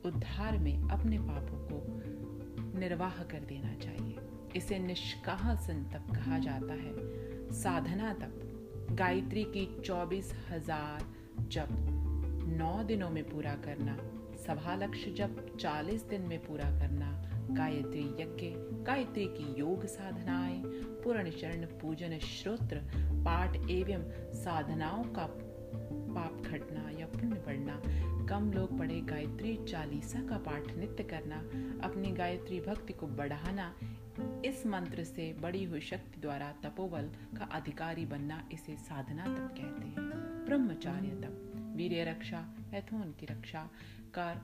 उद्धार 0.05 0.59
में 0.59 0.89
अपने 0.89 1.19
पापों 1.19 1.59
को 1.59 2.79
निर्वाह 2.79 3.23
कर 3.23 3.41
देना 3.41 3.75
चाहिए। 3.75 4.17
इसे 4.57 4.79
निष्कासन 4.79 5.85
तप 5.85 6.15
कहा 6.15 6.39
जाता 6.39 6.75
है। 6.75 6.95
साधना 7.53 8.13
तप। 8.13 8.41
गायत्री 8.93 9.45
की 9.45 9.83
चौबीस 9.83 10.33
हज़ार 10.51 11.07
जप। 11.49 11.86
नौ 12.47 12.83
दिनों 12.83 13.11
में 13.11 13.25
पूरा 13.25 13.55
करना, 13.55 13.97
सभा 14.37 14.75
लक्ष्य 14.75 15.11
जब 15.11 15.57
40 15.57 16.09
दिन 16.09 16.21
में 16.21 16.39
पूरा 16.39 16.79
करना, 16.79 17.23
गायत्री 17.51 18.01
यज्ञ, 18.01 18.47
गायत्री 18.85 19.25
की 19.25 19.59
योग 19.59 19.87
साधनाएँ, 19.87 20.63
पूर्ण 21.05 21.31
चरण, 21.31 21.67
पूजन 21.67 22.19
श्रोत्र, 22.19 22.81
पाठ 22.97 23.57
एवं 23.57 24.33
साधनाओं 24.33 25.05
का 25.05 25.27
पाप 26.15 26.43
घटना 26.43 27.01
या 27.01 27.07
पुण्य 27.07 27.35
बढ़ना 27.35 27.83
कम 28.27 28.53
लोग 28.53 28.79
पढ़े 28.79 29.01
गायत्री 29.01 29.59
चालीसा 29.69 30.21
का 30.29 30.39
पाठ 30.39 30.77
नित्य 30.77 31.05
करना, 31.05 31.37
अपनी 31.87 32.13
गायत्री 32.13 32.61
भक्ति 32.61 32.93
को 32.93 33.07
बढ़ाना, 33.07 33.75
इस 34.45 34.67
मंत्र 34.67 35.05
से 35.05 35.33
बड़ी 35.33 35.65
हुई 35.65 35.81
शक्ति 35.81 36.21
द्वारा 36.21 36.55
तपोबल 36.63 37.11
का 37.39 37.45
अधिकारी 37.45 38.07
बनना, 38.07 38.49
इसे 38.53 38.77
साधना 38.77 39.25
तप 39.25 39.55
कहते 39.55 39.87
हैं। 39.87 39.97
ब्रह्मचार्य 40.47 41.09
तप। 41.09 41.46
वीर 41.77 42.09
रक्षा 42.09 42.55
यथोन 42.75 43.15
की 43.21 43.27
रक्षा, 43.27 43.71
कर, 44.15 44.41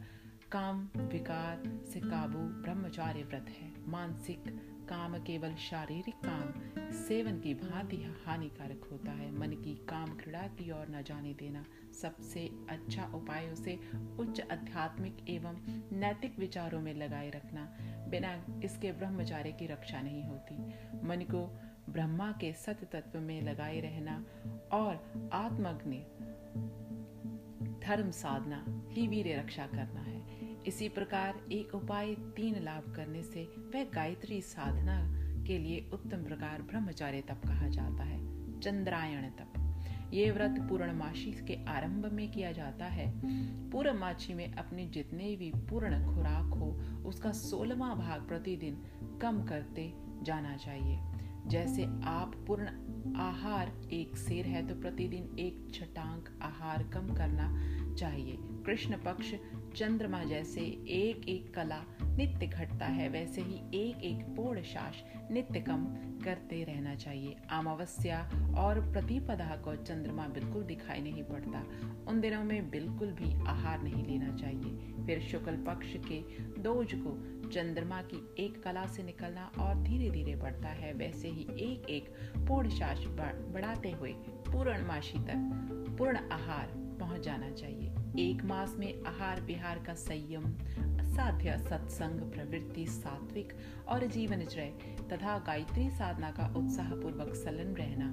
काम, 0.52 0.88
विकार 0.96 1.62
से 1.92 2.00
काबू 2.00 2.38
ब्रह्मचार्य 2.38 3.22
व्रत 3.22 3.46
है। 3.48 3.72
मानसिक 3.88 4.44
काम 4.88 5.14
केवल 5.18 5.54
शारीरिक 5.54 6.14
काम, 6.14 6.52
सेवन 6.92 7.40
की 7.40 7.54
भांति 7.54 7.96
हानिकारक 8.26 8.88
होता 8.92 9.12
है। 9.12 9.38
मन 9.38 9.50
की 9.50 9.74
काम 9.74 10.06
क्रीड़ा 10.06 10.42
की 10.42 10.70
ओर 10.70 10.88
न 10.88 11.02
जाने 11.02 11.34
देना 11.34 11.64
सबसे 12.02 12.50
अच्छा 12.68 13.04
उपायों 13.14 13.54
से 13.54 13.78
उच्च 14.18 14.40
आध्यात्मिक 14.40 15.16
एवं 15.28 15.56
नैतिक 15.98 16.38
विचारों 16.38 16.80
में 16.80 16.94
लगाए 16.94 17.30
रखना। 17.30 17.76
बिना 18.08 18.60
इसके 18.64 18.92
ब्रह्मचार्य 18.92 19.52
की 19.52 19.66
रक्षा 19.66 20.00
नहीं 20.00 20.24
होती। 20.24 20.56
मन 21.06 21.26
को 21.30 21.60
ब्रह्मा 21.92 22.32
के 22.32 22.52
सत्य 22.52 22.86
तत्व 22.86 23.20
में 23.20 23.42
लगाए 23.42 23.80
रहना 23.80 24.24
और 24.72 24.94
आत्मग्नि 25.32 26.06
धर्म 27.86 28.10
साधना 28.10 28.64
ही 28.88 29.06
वीर 29.06 29.38
रक्षा 29.38 29.66
करना 29.66 30.00
है। 30.00 30.22
इसी 30.66 30.88
प्रकार 30.88 31.40
एक 31.52 31.74
उपाय 31.74 32.14
तीन 32.14 32.62
लाभ 32.62 32.92
करने 32.96 33.22
से 33.22 33.44
वह 33.74 33.84
गायत्री 33.84 34.40
साधना 34.40 34.98
के 35.44 35.58
लिए 35.58 35.90
उत्तम 35.92 36.24
प्रकार 36.24 36.62
ब्रह्मचार्य 36.62 37.20
तप 37.20 37.40
कहा 37.48 37.68
जाता 37.68 38.04
है, 38.04 38.20
चंद्रायण 38.60 39.22
तप। 39.22 39.52
ये 40.14 40.30
व्रत 40.30 40.56
पूर्णमासी 40.68 41.32
के 41.32 41.64
आरंभ 41.64 42.06
में 42.12 42.30
किया 42.32 42.52
जाता 42.52 42.84
है। 42.84 43.12
पूर्णमासी 43.70 44.34
में 44.34 44.52
अपने 44.52 44.86
जितने 44.86 45.36
भी 45.36 45.52
पूर्ण 45.70 46.14
खुराक 46.14 46.54
हो, 46.54 46.70
उसका 47.08 47.32
सोलवा 47.32 47.94
भाग 47.94 48.28
प्रतिदिन 48.28 48.82
कम 49.22 49.42
करते 49.42 49.92
जाना 50.22 50.56
चाहिए। 50.56 50.98
जैसे 51.46 51.84
आप 52.04 52.44
पूर्ण 52.46 52.64
आहार 53.16 53.72
एक 53.92 54.16
सिर 54.16 54.46
है 54.46 54.66
तो 54.68 54.74
प्रतिदिन 54.74 55.38
एक 55.38 55.68
छटांक 55.74 56.28
आहार 56.42 56.82
कम 56.82 57.14
करना 57.14 57.48
चाहिए। 57.94 58.36
कृष्ण 58.40 58.96
पक्ष 58.96 59.34
चंद्रमा 59.76 60.24
जैसे 60.24 60.60
एक 60.88 61.28
एक 61.28 61.54
कला 61.54 61.84
नित्य 62.16 62.46
घटता 62.46 62.86
है, 62.86 63.08
वैसे 63.08 63.42
ही 63.42 63.56
एक 63.74 64.02
एक 64.04 64.24
पूर्ण 64.36 64.62
शास 64.62 65.02
नित्य 65.30 65.60
कम 65.60 65.84
करते 66.24 66.62
रहना 66.64 66.94
चाहिए। 66.94 67.36
अमावस्या 67.50 68.18
और 68.58 68.80
प्रतिपदा 68.92 69.56
को 69.56 69.74
चंद्रमा 69.76 70.26
बिल्कुल 70.28 70.62
दिखाई 70.62 71.00
नहीं 71.00 71.22
पड़ता। 71.22 71.64
उन 72.08 72.20
दिनों 72.20 72.42
में 72.44 72.70
बिल्कुल 72.70 73.12
भी 73.12 73.32
आहार 73.44 73.82
नहीं 73.82 74.04
लेना 74.06 74.36
चाहिए। 74.36 75.06
फिर 75.06 75.20
शुक्ल 75.20 75.56
पक्ष 75.56 75.94
के 76.08 76.20
दोज 76.62 76.94
को 76.94 77.16
चंद्रमा 77.48 78.00
की 78.02 78.34
एक 78.38 78.62
कला 78.62 78.86
से 78.86 79.02
निकलना 79.02 79.50
और 79.58 79.82
धीरे 79.82 80.10
धीरे 80.10 80.34
बढ़ता 80.36 80.68
है, 80.68 80.92
वैसे 80.92 81.28
ही 81.28 81.42
एक 81.42 81.90
एक 81.90 82.14
पूर्ण 82.48 82.68
शास 82.68 83.04
बढ़ाते 83.08 83.90
हुए 83.90 84.12
पूर्णमासी 84.52 85.18
तक 85.18 85.96
पूर्ण 85.98 86.18
आहार 86.32 86.68
पहुँच 87.00 87.20
जाना 87.20 87.50
चाहिए। 87.50 87.90
एक 88.18 88.44
मास 88.44 88.74
में 88.78 89.02
आहार 89.04 89.40
विहार 89.40 89.78
का 89.78 89.94
संयम 89.94 90.44
साध्य 91.12 91.56
सत्संग, 91.60 92.20
प्रवृत्ति, 92.32 92.86
सात्विक 92.86 93.52
और 93.88 94.06
जीवनचय 94.06 94.72
तथा 95.12 95.38
गायत्री 95.38 95.88
साधना 95.90 96.30
का 96.30 96.46
उत्साह 96.56 96.90
पूर्वक 96.92 97.34
सलन 97.34 97.74
रहना। 97.74 98.06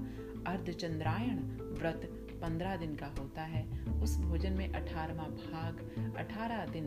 अर्धचंद्रायण 0.48 1.38
व्रत 1.74 2.10
पंद्रह 2.42 2.76
दिन 2.78 2.96
का 2.96 3.08
होता 3.20 3.42
है। 3.44 3.64
उस 4.02 4.18
भोजन 4.18 4.54
में 4.54 4.72
अठारवा 4.72 5.24
भाग, 5.24 5.80
अठारह 6.18 6.66
दिन 6.66 6.86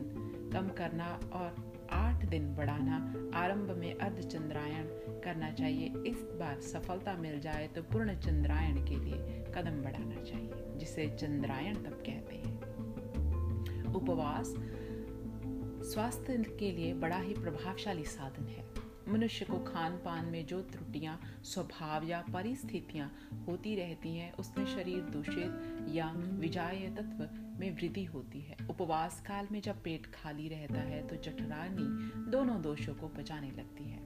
कम 0.53 0.67
करना 0.77 1.07
और 1.33 1.71
आठ 1.91 2.25
दिन 2.25 2.53
बढ़ाना 2.55 2.95
आरंभ 3.35 3.71
में 3.71 3.93
अर्धचंद्रायण 3.93 4.85
करना 5.23 5.51
चाहिए। 5.51 5.87
इस 6.07 6.23
बार 6.39 6.59
सफलता 6.61 7.13
मिल 7.13 7.39
जाए 7.39 7.67
तो 7.67 7.81
पूर्ण 7.83 8.15
चंद्रायण 8.19 8.77
के 8.85 8.95
लिए 8.95 9.43
कदम 9.55 9.81
बढ़ाना 9.83 10.23
चाहिए, 10.23 10.77
जिसे 10.77 11.07
चंद्रायण 11.09 11.75
तब 11.75 12.01
कहते 12.07 12.35
हैं। 12.35 12.53
उपवास 13.93 14.55
स्वास्थ्य 15.83 16.37
के 16.59 16.71
लिए 16.71 16.93
बड़ा 16.93 17.17
ही 17.17 17.33
प्रभावशाली 17.33 18.03
साधन 18.05 18.45
है। 18.47 18.65
मनुष्य 19.09 19.45
को 19.45 19.57
खान 19.63 19.95
पान 19.97 20.25
में 20.25 20.45
जो 20.45 20.59
त्रुटियाँ, 20.63 21.19
स्वभाव 21.43 22.07
या 22.07 22.23
परिस्थितियाँ 22.33 23.09
होती 23.47 23.75
रहती 23.75 24.15
हैं, 24.15 24.31
उसमें 24.33 24.65
शरीर 24.65 25.01
दूषित 25.13 25.87
या 25.89 26.11
विजाय 26.39 26.87
तत्व 26.97 27.27
में 27.59 27.69
वृद्धि 27.71 28.03
होती 28.03 28.41
है। 28.41 28.57
उपवास 28.69 29.21
काल 29.27 29.47
में 29.51 29.59
जब 29.61 29.81
पेट 29.83 30.05
खाली 30.13 30.47
रहता 30.47 30.81
है 30.81 31.07
तो 31.07 31.15
जठराग्नि 31.15 32.31
दोनों 32.31 32.61
दोषों 32.61 32.93
को 32.93 33.07
बचाने 33.17 33.51
लगती 33.51 33.83
है, 33.83 33.99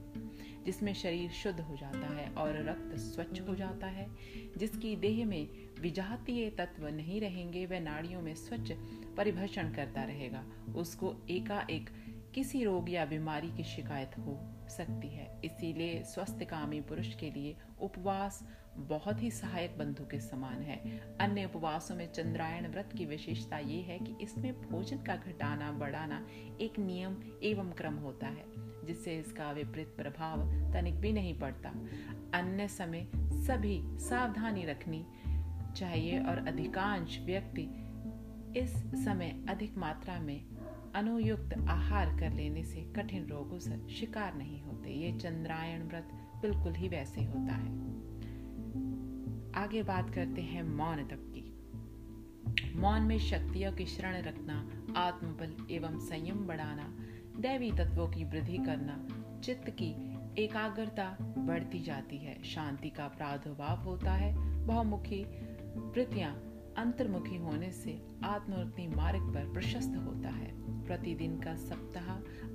जिसमें 0.64 0.92
शरीर 0.94 1.30
शुद्ध 1.32 1.60
हो 1.60 1.76
जाता 1.76 2.14
है 2.14 2.28
और 2.34 2.62
रक्त 2.68 2.96
स्वच्छ 2.98 3.40
हो 3.40 3.54
जाता 3.54 3.86
है, 3.86 4.08
जिसकी 4.56 4.94
देह 4.96 5.24
में 5.26 5.48
विजातीय 5.80 6.50
तत्व 6.50 6.86
नहीं 6.88 7.20
रहेंगे, 7.20 7.66
वह 7.66 7.80
नाड़ियों 7.80 8.22
में 8.22 8.34
स्वच्छ 8.34 8.72
परिभषण 9.16 9.72
करता 9.72 10.02
रहेगा। 10.02 10.44
उसको 10.76 11.14
एकाएक 11.30 11.90
किसी 12.34 12.64
रोग 12.64 12.90
या 12.90 13.04
बीमारी 13.04 13.48
की 13.48 13.64
शिकायत 13.64 14.18
हो 14.18 14.38
सकती 14.68 15.08
है। 15.08 15.40
इसीलिए 15.44 16.02
स्वस्थ 16.02 16.44
कामी 16.44 16.80
पुरुष 16.80 17.14
के 17.14 17.30
लिए 17.30 17.56
उपवास 17.80 18.48
बहुत 18.76 19.22
ही 19.22 19.30
सहायक 19.30 19.78
बंधु 19.78 20.04
के 20.04 20.20
समान 20.20 20.62
है। 20.62 20.76
अन्य 21.20 21.44
उपवासों 21.44 21.94
में 21.96 22.12
चंद्रायण 22.12 22.68
व्रत 22.68 22.90
की 22.98 23.06
विशेषता 23.06 23.58
ये 23.58 23.80
है 23.82 23.98
कि 23.98 24.14
इसमें 24.22 24.52
भोजन 24.60 24.96
का 24.96 25.16
घटाना, 25.16 25.72
बढ़ाना 25.72 26.26
एक 26.60 26.78
नियम 26.78 27.16
एवं 27.42 27.72
क्रम 27.72 27.94
होता 27.94 28.26
है, 28.26 28.44
जिससे 28.86 29.18
इसका 29.18 29.50
विपरीत 29.52 29.94
प्रभाव 29.96 30.42
तनिक 30.72 30.94
भी 30.94 31.12
नहीं 31.12 31.38
पड़ता। 31.38 31.68
अन्य 32.34 32.68
समय 32.68 33.08
सभी 33.16 33.80
सावधानी 33.84 34.64
रखनी 34.64 35.04
चाहिए 35.78 36.24
और 36.24 36.46
अधिकांश 36.48 37.18
व्यक्ति 37.26 37.68
इस 38.60 38.70
समय 39.04 39.46
अधिक 39.48 39.76
मात्रा 39.76 40.20
में 40.20 40.44
अनुयुक्त 40.94 41.58
आहार 41.68 42.18
कर 42.20 42.32
लेने 42.32 42.64
से 42.64 42.80
कठिन 42.96 43.26
रोगों 43.26 43.58
से 43.58 43.88
शिकार 43.88 44.34
नहीं 44.34 44.62
होते। 44.62 44.90
ये 44.90 45.12
चंद्रायण 45.12 45.88
व्रत 45.88 46.08
बिल्कुल 46.42 46.74
ही 46.74 46.88
वैसे 46.88 47.24
होता 47.24 47.54
है। 47.54 47.88
आगे 49.52 49.82
बात 49.82 50.10
करते 50.10 50.42
हैं 50.42 50.62
मौन 50.62 50.96
तप 50.96 51.32
की। 51.36 51.48
मौन 52.78 53.02
में 53.02 53.18
शक्तियों 53.18 53.72
की 53.72 53.86
शरण 53.86 54.22
रखना, 54.22 54.70
आत्मबल 55.00 55.66
एवं 55.70 55.98
संयम 55.98 56.46
बढ़ाना, 56.46 56.96
दैवी 57.40 57.72
तत्वों 57.72 58.08
की 58.08 58.24
वृद्धि 58.24 58.56
करना, 58.56 59.08
चित्त 59.40 59.70
की 59.70 60.18
एकाग्रता 60.42 61.16
बढ़ती 61.20 61.80
जाती 61.80 62.18
है। 62.18 62.42
शांति 62.42 62.90
का 62.90 63.08
प्रादुर्भाव 63.08 63.78
होता 63.78 64.12
है। 64.12 64.58
बहुमुखी 64.66 65.47
वृत्तियाँ 65.76 66.44
अंतर्मुखी 66.78 67.36
होने 67.36 67.72
से 67.72 68.02
आत्मवृत्ति 68.24 68.88
मार्ग 68.88 69.22
पर 69.22 69.52
प्रशस्त 69.52 69.92
होता 70.06 70.28
है। 70.28 70.58
प्रतिदिन 70.86 71.40
का 71.40 71.54
सप्ताह 71.56 72.14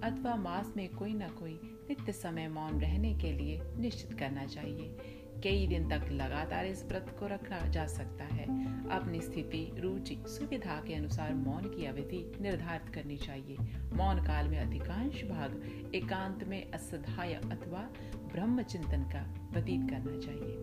अथवा 0.10 0.36
मास 0.36 0.73
में 0.78 0.89
कोई 0.89 1.13
ना 1.13 1.28
कोई 1.28 1.60
नित्य 1.63 2.12
समय 2.12 2.47
मौन 2.47 2.82
रहने 2.82 3.13
के 3.13 3.32
लिए 3.32 3.62
निश्चित 3.78 4.19
करना 4.19 4.45
चाहिए। 4.45 4.97
कई 5.43 5.67
दिन 5.67 5.89
तक 5.89 6.10
लगातार 6.12 6.65
इस 6.65 6.86
व्रत 6.86 7.15
को 7.19 7.28
रखा 7.28 7.67
जा 7.67 7.88
सकता 7.88 8.23
है। 8.23 8.43
अपनी 8.89 9.21
स्थिति, 9.21 9.71
रुचि, 9.80 10.23
सुविधा 10.28 10.84
के 10.88 10.93
अनुसार 10.93 11.34
मौन 11.34 11.63
की 11.63 11.86
अवधि 11.86 12.32
निर्धारित 12.41 12.95
करनी 12.95 13.17
चाहिए। 13.17 13.58
मौन 13.93 14.23
काल 14.23 14.47
में 14.47 14.60
अधिकांश 14.60 15.23
भाग 15.23 15.62
एकांत 15.95 16.43
में 16.43 16.71
असधाय 16.71 17.34
अथवा 17.34 17.89
ब्रह्म 18.32 18.62
चिंतन 18.62 19.04
का 19.04 19.49
व्यतीत 19.54 19.89
करना 19.89 20.19
चाहिए। 20.19 20.56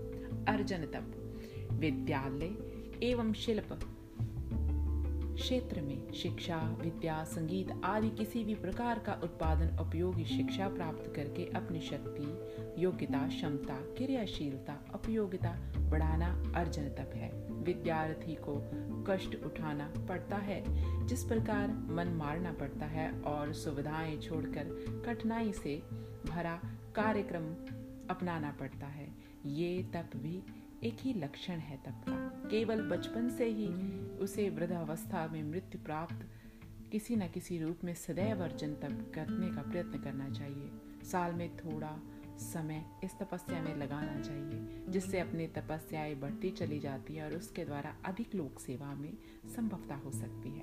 अर्जन 0.49 0.79
तप 0.79 1.20
विद्यालय 1.73 2.57
एवं 3.07 3.33
शिल्प। 3.33 3.79
क्षेत्र 5.35 5.81
में 5.81 6.13
शिक्षा, 6.13 6.79
विद्या, 6.81 7.25
संगीत 7.25 7.81
आदि 7.85 8.11
किसी 8.11 8.45
भी 8.45 8.55
प्रकार 8.55 8.99
का 8.99 9.13
उत्पादन 9.13 9.79
उपयोगी 9.79 10.25
शिक्षा 10.25 10.69
प्राप्त 10.69 11.13
करके 11.17 11.45
अपनी 11.45 11.81
शक्ति, 11.81 12.83
योग्यता, 12.83 13.29
क्षमता, 13.29 13.75
क्रियाशीलता, 13.75 14.93
उपयोगिता 14.95 15.51
बढ़ाना 15.91 16.53
अर्जन 16.57 16.83
तक 16.83 17.13
है। 17.15 17.53
विद्यार्थी 17.53 18.35
को 18.35 18.63
कष्ट 19.09 19.45
उठाना 19.47 19.93
पड़ता 20.09 20.37
है, 20.37 20.65
जिस 21.07 21.25
प्रकार 21.25 21.69
मन 21.69 22.09
मारना 22.09 22.53
पड़ता 22.53 22.87
है 22.87 23.21
और 23.21 23.53
सुविधाएँ 23.53 24.19
छोड़कर 24.19 24.65
कठिनाई 25.07 25.53
से 25.53 25.83
भरा 26.27 26.61
कार्यक्रम 26.95 27.45
अपनाना 28.11 28.51
पड़ता 28.61 28.87
है, 28.87 29.09
ये 29.47 29.83
तप 29.83 30.11
भी 30.17 30.43
एक 30.85 30.97
ही 31.01 31.13
लक्षण 31.13 31.55
है 31.55 31.77
तप 31.77 32.05
का। 32.09 32.49
केवल 32.49 32.89
बचपन 32.89 33.29
से 33.29 33.45
ही 33.45 33.69
उसे 34.09 34.51
वृद्धावस्था 34.51 35.29
में 35.29 35.43
मृत्यु 35.43 35.85
प्राप्त 35.85 36.27
किसी 36.93 37.17
न 37.17 37.29
किसी 37.29 37.59
रूप 37.59 37.79
में 37.85 37.95
सदैव 37.95 38.45
अर्जन 38.45 38.75
तप 38.75 39.13
करने 39.15 39.49
का 39.49 39.63
प्रयत्न 39.63 39.99
करना 39.99 40.31
चाहिए। 40.31 40.71
साल 41.03 41.33
में 41.33 41.57
थोड़ा 41.57 41.99
समय 42.39 42.85
इस 43.05 43.19
तपस्या 43.19 43.63
में 43.63 43.77
लगाना 43.77 44.21
चाहिए, 44.21 44.85
जिससे 44.89 45.21
अपनी 45.21 45.47
तपस्याएँ 45.47 46.15
बढ़ती 46.15 46.51
चली 46.51 46.81
जाती 46.81 47.15
है 47.15 47.25
और 47.25 47.37
उसके 47.37 47.65
द्वारा 47.65 47.97
अधिक 48.05 48.35
लोक 48.35 48.61
सेवा 48.61 48.95
में 48.95 49.13
संभवता 49.57 49.95
हो 49.95 50.11
सकती 50.11 50.49
है। 50.49 50.63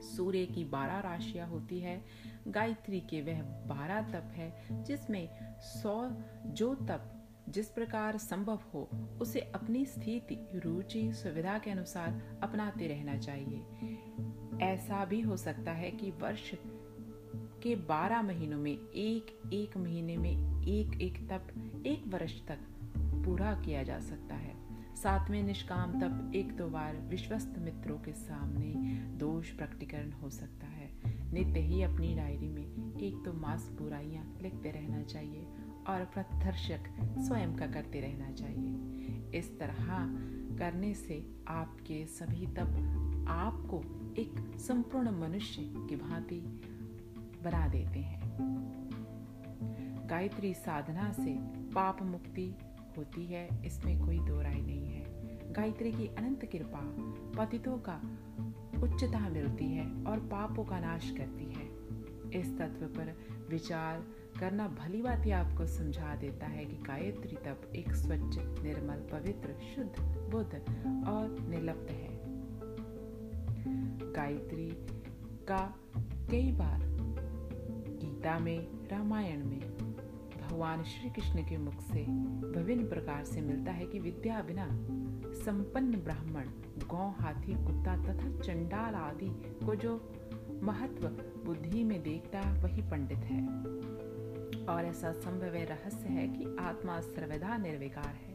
सूर्य 0.00 0.46
की 0.46 0.64
बारह 0.64 0.98
राशियाँ 0.98 1.48
होती 1.48 1.80
है। 1.80 2.04
गायत्री 2.48 3.00
के 3.00 3.22
वह 3.22 3.42
बारह 3.42 4.00
तप 4.00 4.32
है, 4.32 4.84
जिसमें 4.84 5.28
सौ 5.60 6.10
जो 6.46 6.74
तप 6.74 7.12
जिस 7.48 7.68
प्रकार 7.68 8.16
संभव 8.16 8.60
हो, 8.74 8.88
उसे 9.20 9.40
अपनी 9.40 9.86
स्थिति, 9.86 10.48
रुचि, 10.54 11.12
सुविधा 11.12 11.58
के 11.58 11.70
अनुसार 11.70 12.40
अपनाते 12.42 12.86
रहना 12.86 13.16
चाहिए। 13.16 13.62
ऐसा 14.62 15.04
भी 15.04 15.20
हो 15.20 15.36
सकता 15.36 15.72
है 15.72 15.90
कि 15.90 16.10
वर्ष 16.10 16.54
के 17.62 17.76
बारह 17.76 18.22
महीनों 18.22 18.58
में, 18.58 18.72
एक 18.78 19.50
एक 19.52 19.76
महीने 19.76 20.16
में, 20.16 20.62
एक 20.62 21.00
एक 21.00 21.28
तप, 21.28 21.48
एक 21.86 22.04
वर्ष 22.06 22.46
तक 22.46 22.58
पूरा 22.98 23.54
किया 23.54 23.82
जा 23.82 24.00
सकता 24.00 24.34
है। 24.34 24.56
सातवें 24.96 25.42
निष्काम 25.42 26.00
तप 26.00 26.32
एक 26.34 26.52
दो 26.52 26.68
बार 26.68 26.96
विश्वस्त 26.96 27.54
मित्रों 27.58 27.98
के 27.98 28.12
सामने 28.12 28.74
दोष 29.18 29.50
प्रकटीकरण 29.50 30.12
हो 30.12 30.30
सकता 30.30 30.66
है। 30.66 30.90
नित्य 31.32 31.60
ही 31.60 31.82
अपनी 31.82 32.14
डायरी 32.14 32.48
में 32.48 32.96
एक 33.00 33.22
तो 33.24 33.32
मास 33.32 33.70
बुराइयाँ 33.80 34.38
लिखते 34.42 34.70
रहना 34.70 35.02
चाहिए। 35.02 35.46
और 35.88 36.04
प्रदर्शक 36.04 36.88
स्वयं 37.18 37.56
का 37.56 37.66
करते 37.66 38.00
रहना 38.00 38.32
चाहिए। 38.32 39.38
इस 39.38 39.58
तरह 39.58 39.86
करने 40.58 40.94
से 40.94 41.34
आपके 41.48 42.06
सभी 42.06 42.46
तप 42.46 43.26
आपको 43.28 43.80
एक 44.18 44.58
संपूर्ण 44.58 45.10
मनुष्य 45.10 45.62
की 45.62 45.96
भांति 45.96 46.40
बना 47.44 47.68
देते 47.68 47.98
हैं। 47.98 48.20
गायत्री 50.10 50.54
साधना 50.54 51.12
से 51.12 51.34
पाप 51.74 52.02
मुक्ति 52.02 52.54
होती 52.96 53.26
है, 53.26 53.48
इसमें 53.66 54.06
कोई 54.06 54.18
दो 54.18 54.40
राय 54.40 54.60
नहीं 54.60 54.86
है। 54.86 55.06
गायत्री 55.52 55.92
की 55.92 56.06
अनंत 56.06 56.44
कृपा 56.44 56.80
पतितों 57.36 57.78
का 57.78 58.00
उच्चता 58.82 59.28
मिलती 59.28 59.64
है 59.64 60.04
और 60.04 60.18
पापों 60.18 60.64
का 60.64 60.78
नाश 60.80 61.10
करती 61.10 61.44
है। 61.44 61.66
इस 62.40 62.58
तत्व 62.58 62.86
पर 62.86 63.16
विचार 63.50 64.04
करना 64.40 64.68
भली 64.68 65.02
बात 65.02 65.26
ही 65.26 65.30
आपको 65.30 65.66
समझा 65.66 66.16
देता 66.16 66.46
है 66.46 66.64
कि 66.64 66.76
गायत्री 66.76 67.36
तप 67.36 67.72
एक 67.76 67.92
स्वच्छ, 67.92 68.38
निर्मल, 68.38 68.96
पवित्र, 68.96 69.54
शुद्ध, 69.74 70.00
बुद्ध 70.30 70.54
और 71.08 71.36
निर्लप्त 71.48 71.90
है। 71.90 72.08
गायत्री 74.12 74.70
का 75.48 75.78
कई 76.30 76.52
बार 76.52 76.80
गीता 77.88 78.38
में, 78.38 78.68
रामायण 78.88 79.44
में 79.44 79.60
भगवान 80.42 80.82
श्री 80.82 81.10
कृष्ण 81.10 81.42
के 81.42 81.56
मुख 81.56 81.80
से 81.80 82.02
विभिन्न 82.58 82.88
प्रकार 82.88 83.24
से 83.24 83.40
मिलता 83.40 83.72
है 83.72 83.86
कि 83.86 83.98
विद्या 83.98 84.42
बिना 84.42 84.68
संपन्न 85.34 85.96
ब्राह्मण, 85.96 86.46
गौ, 86.86 87.14
हाथी, 87.20 87.52
कुत्ता 87.52 87.96
तथा 87.96 88.40
चंडाल 88.40 88.94
आदि 88.94 89.28
को 89.66 89.74
जो 89.74 90.12
महत्व 90.62 91.08
बुद्धि 91.44 91.84
में 91.84 92.02
देखता, 92.02 92.62
वही 92.62 92.82
पंडित 92.82 93.18
है। 93.18 93.46
और 94.68 94.84
ऐसा 94.84 95.12
संभव 95.12 95.54
रहस्य 95.70 96.08
है 96.08 96.28
कि 96.28 96.56
आत्मा 96.60 97.00
सर्वदा 97.00 97.56
निर्विकार 97.56 98.14
है। 98.14 98.34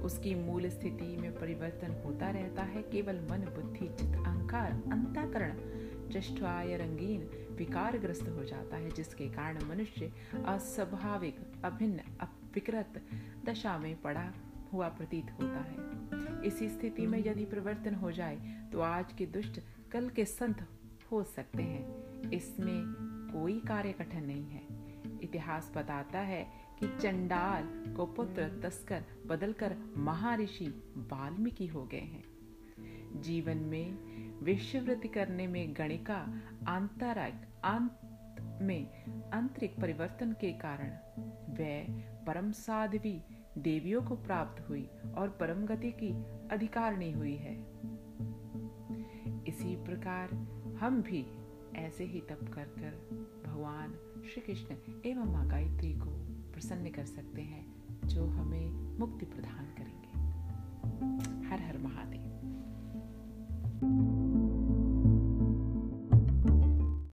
उसकी 0.00 0.34
मूल 0.34 0.68
स्थिति 0.68 1.16
में 1.16 1.38
परिवर्तन 1.38 2.02
होता 2.04 2.30
रहता 2.30 2.62
है, 2.62 2.82
केवल 2.82 3.16
मन, 3.30 3.40
बुद्धि 3.56 3.86
चित 3.88 4.14
अहंकार, 4.16 4.72
अंताकरण 4.92 5.56
चष्टवाय 6.10 6.76
रंगीन, 6.76 7.28
विकारग्रस्त 7.52 8.28
हो 8.28 8.44
जाता 8.44 8.76
है, 8.76 8.90
जिसके 8.90 9.28
कारण 9.28 9.64
मनुष्य 9.64 10.12
अस्वाभाविक, 10.46 11.40
अभिन्न 11.64 12.00
विकृत 12.54 13.02
दशा 13.46 13.78
में 13.78 14.00
पड़ा 14.00 14.32
हुआ 14.72 14.88
प्रतीत 14.88 15.30
होता 15.30 15.60
है। 15.60 16.46
इसी 16.46 16.68
स्थिति 16.68 17.06
में 17.06 17.18
यदि 17.26 17.44
परिवर्तन 17.44 17.94
हो 17.94 18.10
जाए 18.12 18.68
तो 18.72 18.80
आज 18.80 19.12
के 19.12 19.26
दुष्ट 19.26 19.60
कल 19.92 20.08
के 20.08 20.24
संत 20.24 20.66
हो 21.12 21.22
सकते 21.22 21.62
हैं। 21.62 22.30
इसमें 22.30 23.09
कोई 23.32 23.60
कार्य 23.60 23.92
कठिन 23.92 24.24
नहीं 24.24 24.50
है। 24.50 24.62
इतिहास 25.22 25.72
बताता 25.76 26.18
है 26.18 26.46
कि 26.80 26.96
चंडाल 27.00 27.94
को 27.96 28.06
पुत्र 28.06 28.60
तस्कर 28.62 29.04
बदलकर 29.26 29.76
महर्षि 29.96 30.94
वाल्मीकि 30.96 31.66
हो 31.66 31.84
गए 31.84 31.98
हैं। 31.98 32.24
जीवन 33.20 33.56
में 33.56 34.10
विश्ववृत्ति 34.44 35.08
करने 35.08 35.46
में 35.46 35.74
गणिका 35.76 36.42
आंतरिक 36.68 37.34
अंत 37.64 38.00
में 38.62 39.04
आंतरिक 39.30 39.80
परिवर्तन 39.80 40.32
के 40.32 40.52
कारण 40.52 40.90
वह 41.54 42.02
परम 42.24 42.52
साध्वी 42.52 43.22
देवियों 43.58 44.02
को 44.02 44.16
प्राप्त 44.16 44.68
हुई 44.68 44.90
और 45.18 45.28
परम 45.28 45.66
गति 45.66 45.90
की 45.90 46.10
अधिकारणी 46.48 47.12
हुई 47.12 47.36
है। 47.36 47.54
इसी 49.46 49.84
प्रकार 49.84 50.34
हम 50.80 51.02
भी 51.02 51.26
ऐसे 51.76 52.04
ही 52.04 52.20
तप 52.20 52.40
कर 52.54 52.64
कर 52.64 52.90
भगवान 53.46 53.94
श्री 54.34 54.40
कृष्ण 54.40 54.74
एवं 55.06 55.32
माँ 55.32 55.48
गायत्री 55.48 55.92
को 55.92 56.10
प्रसन्न 56.52 56.90
कर 56.90 57.04
सकते 57.04 57.42
हैं, 57.42 57.74
जो 58.08 58.26
हमें 58.26 58.70
मुक्ति 58.98 59.26
प्रदान 59.26 59.74
करेंगे। 59.78 60.10
हर 61.48 61.62
हर 61.62 61.78
महादेव। 61.78 62.29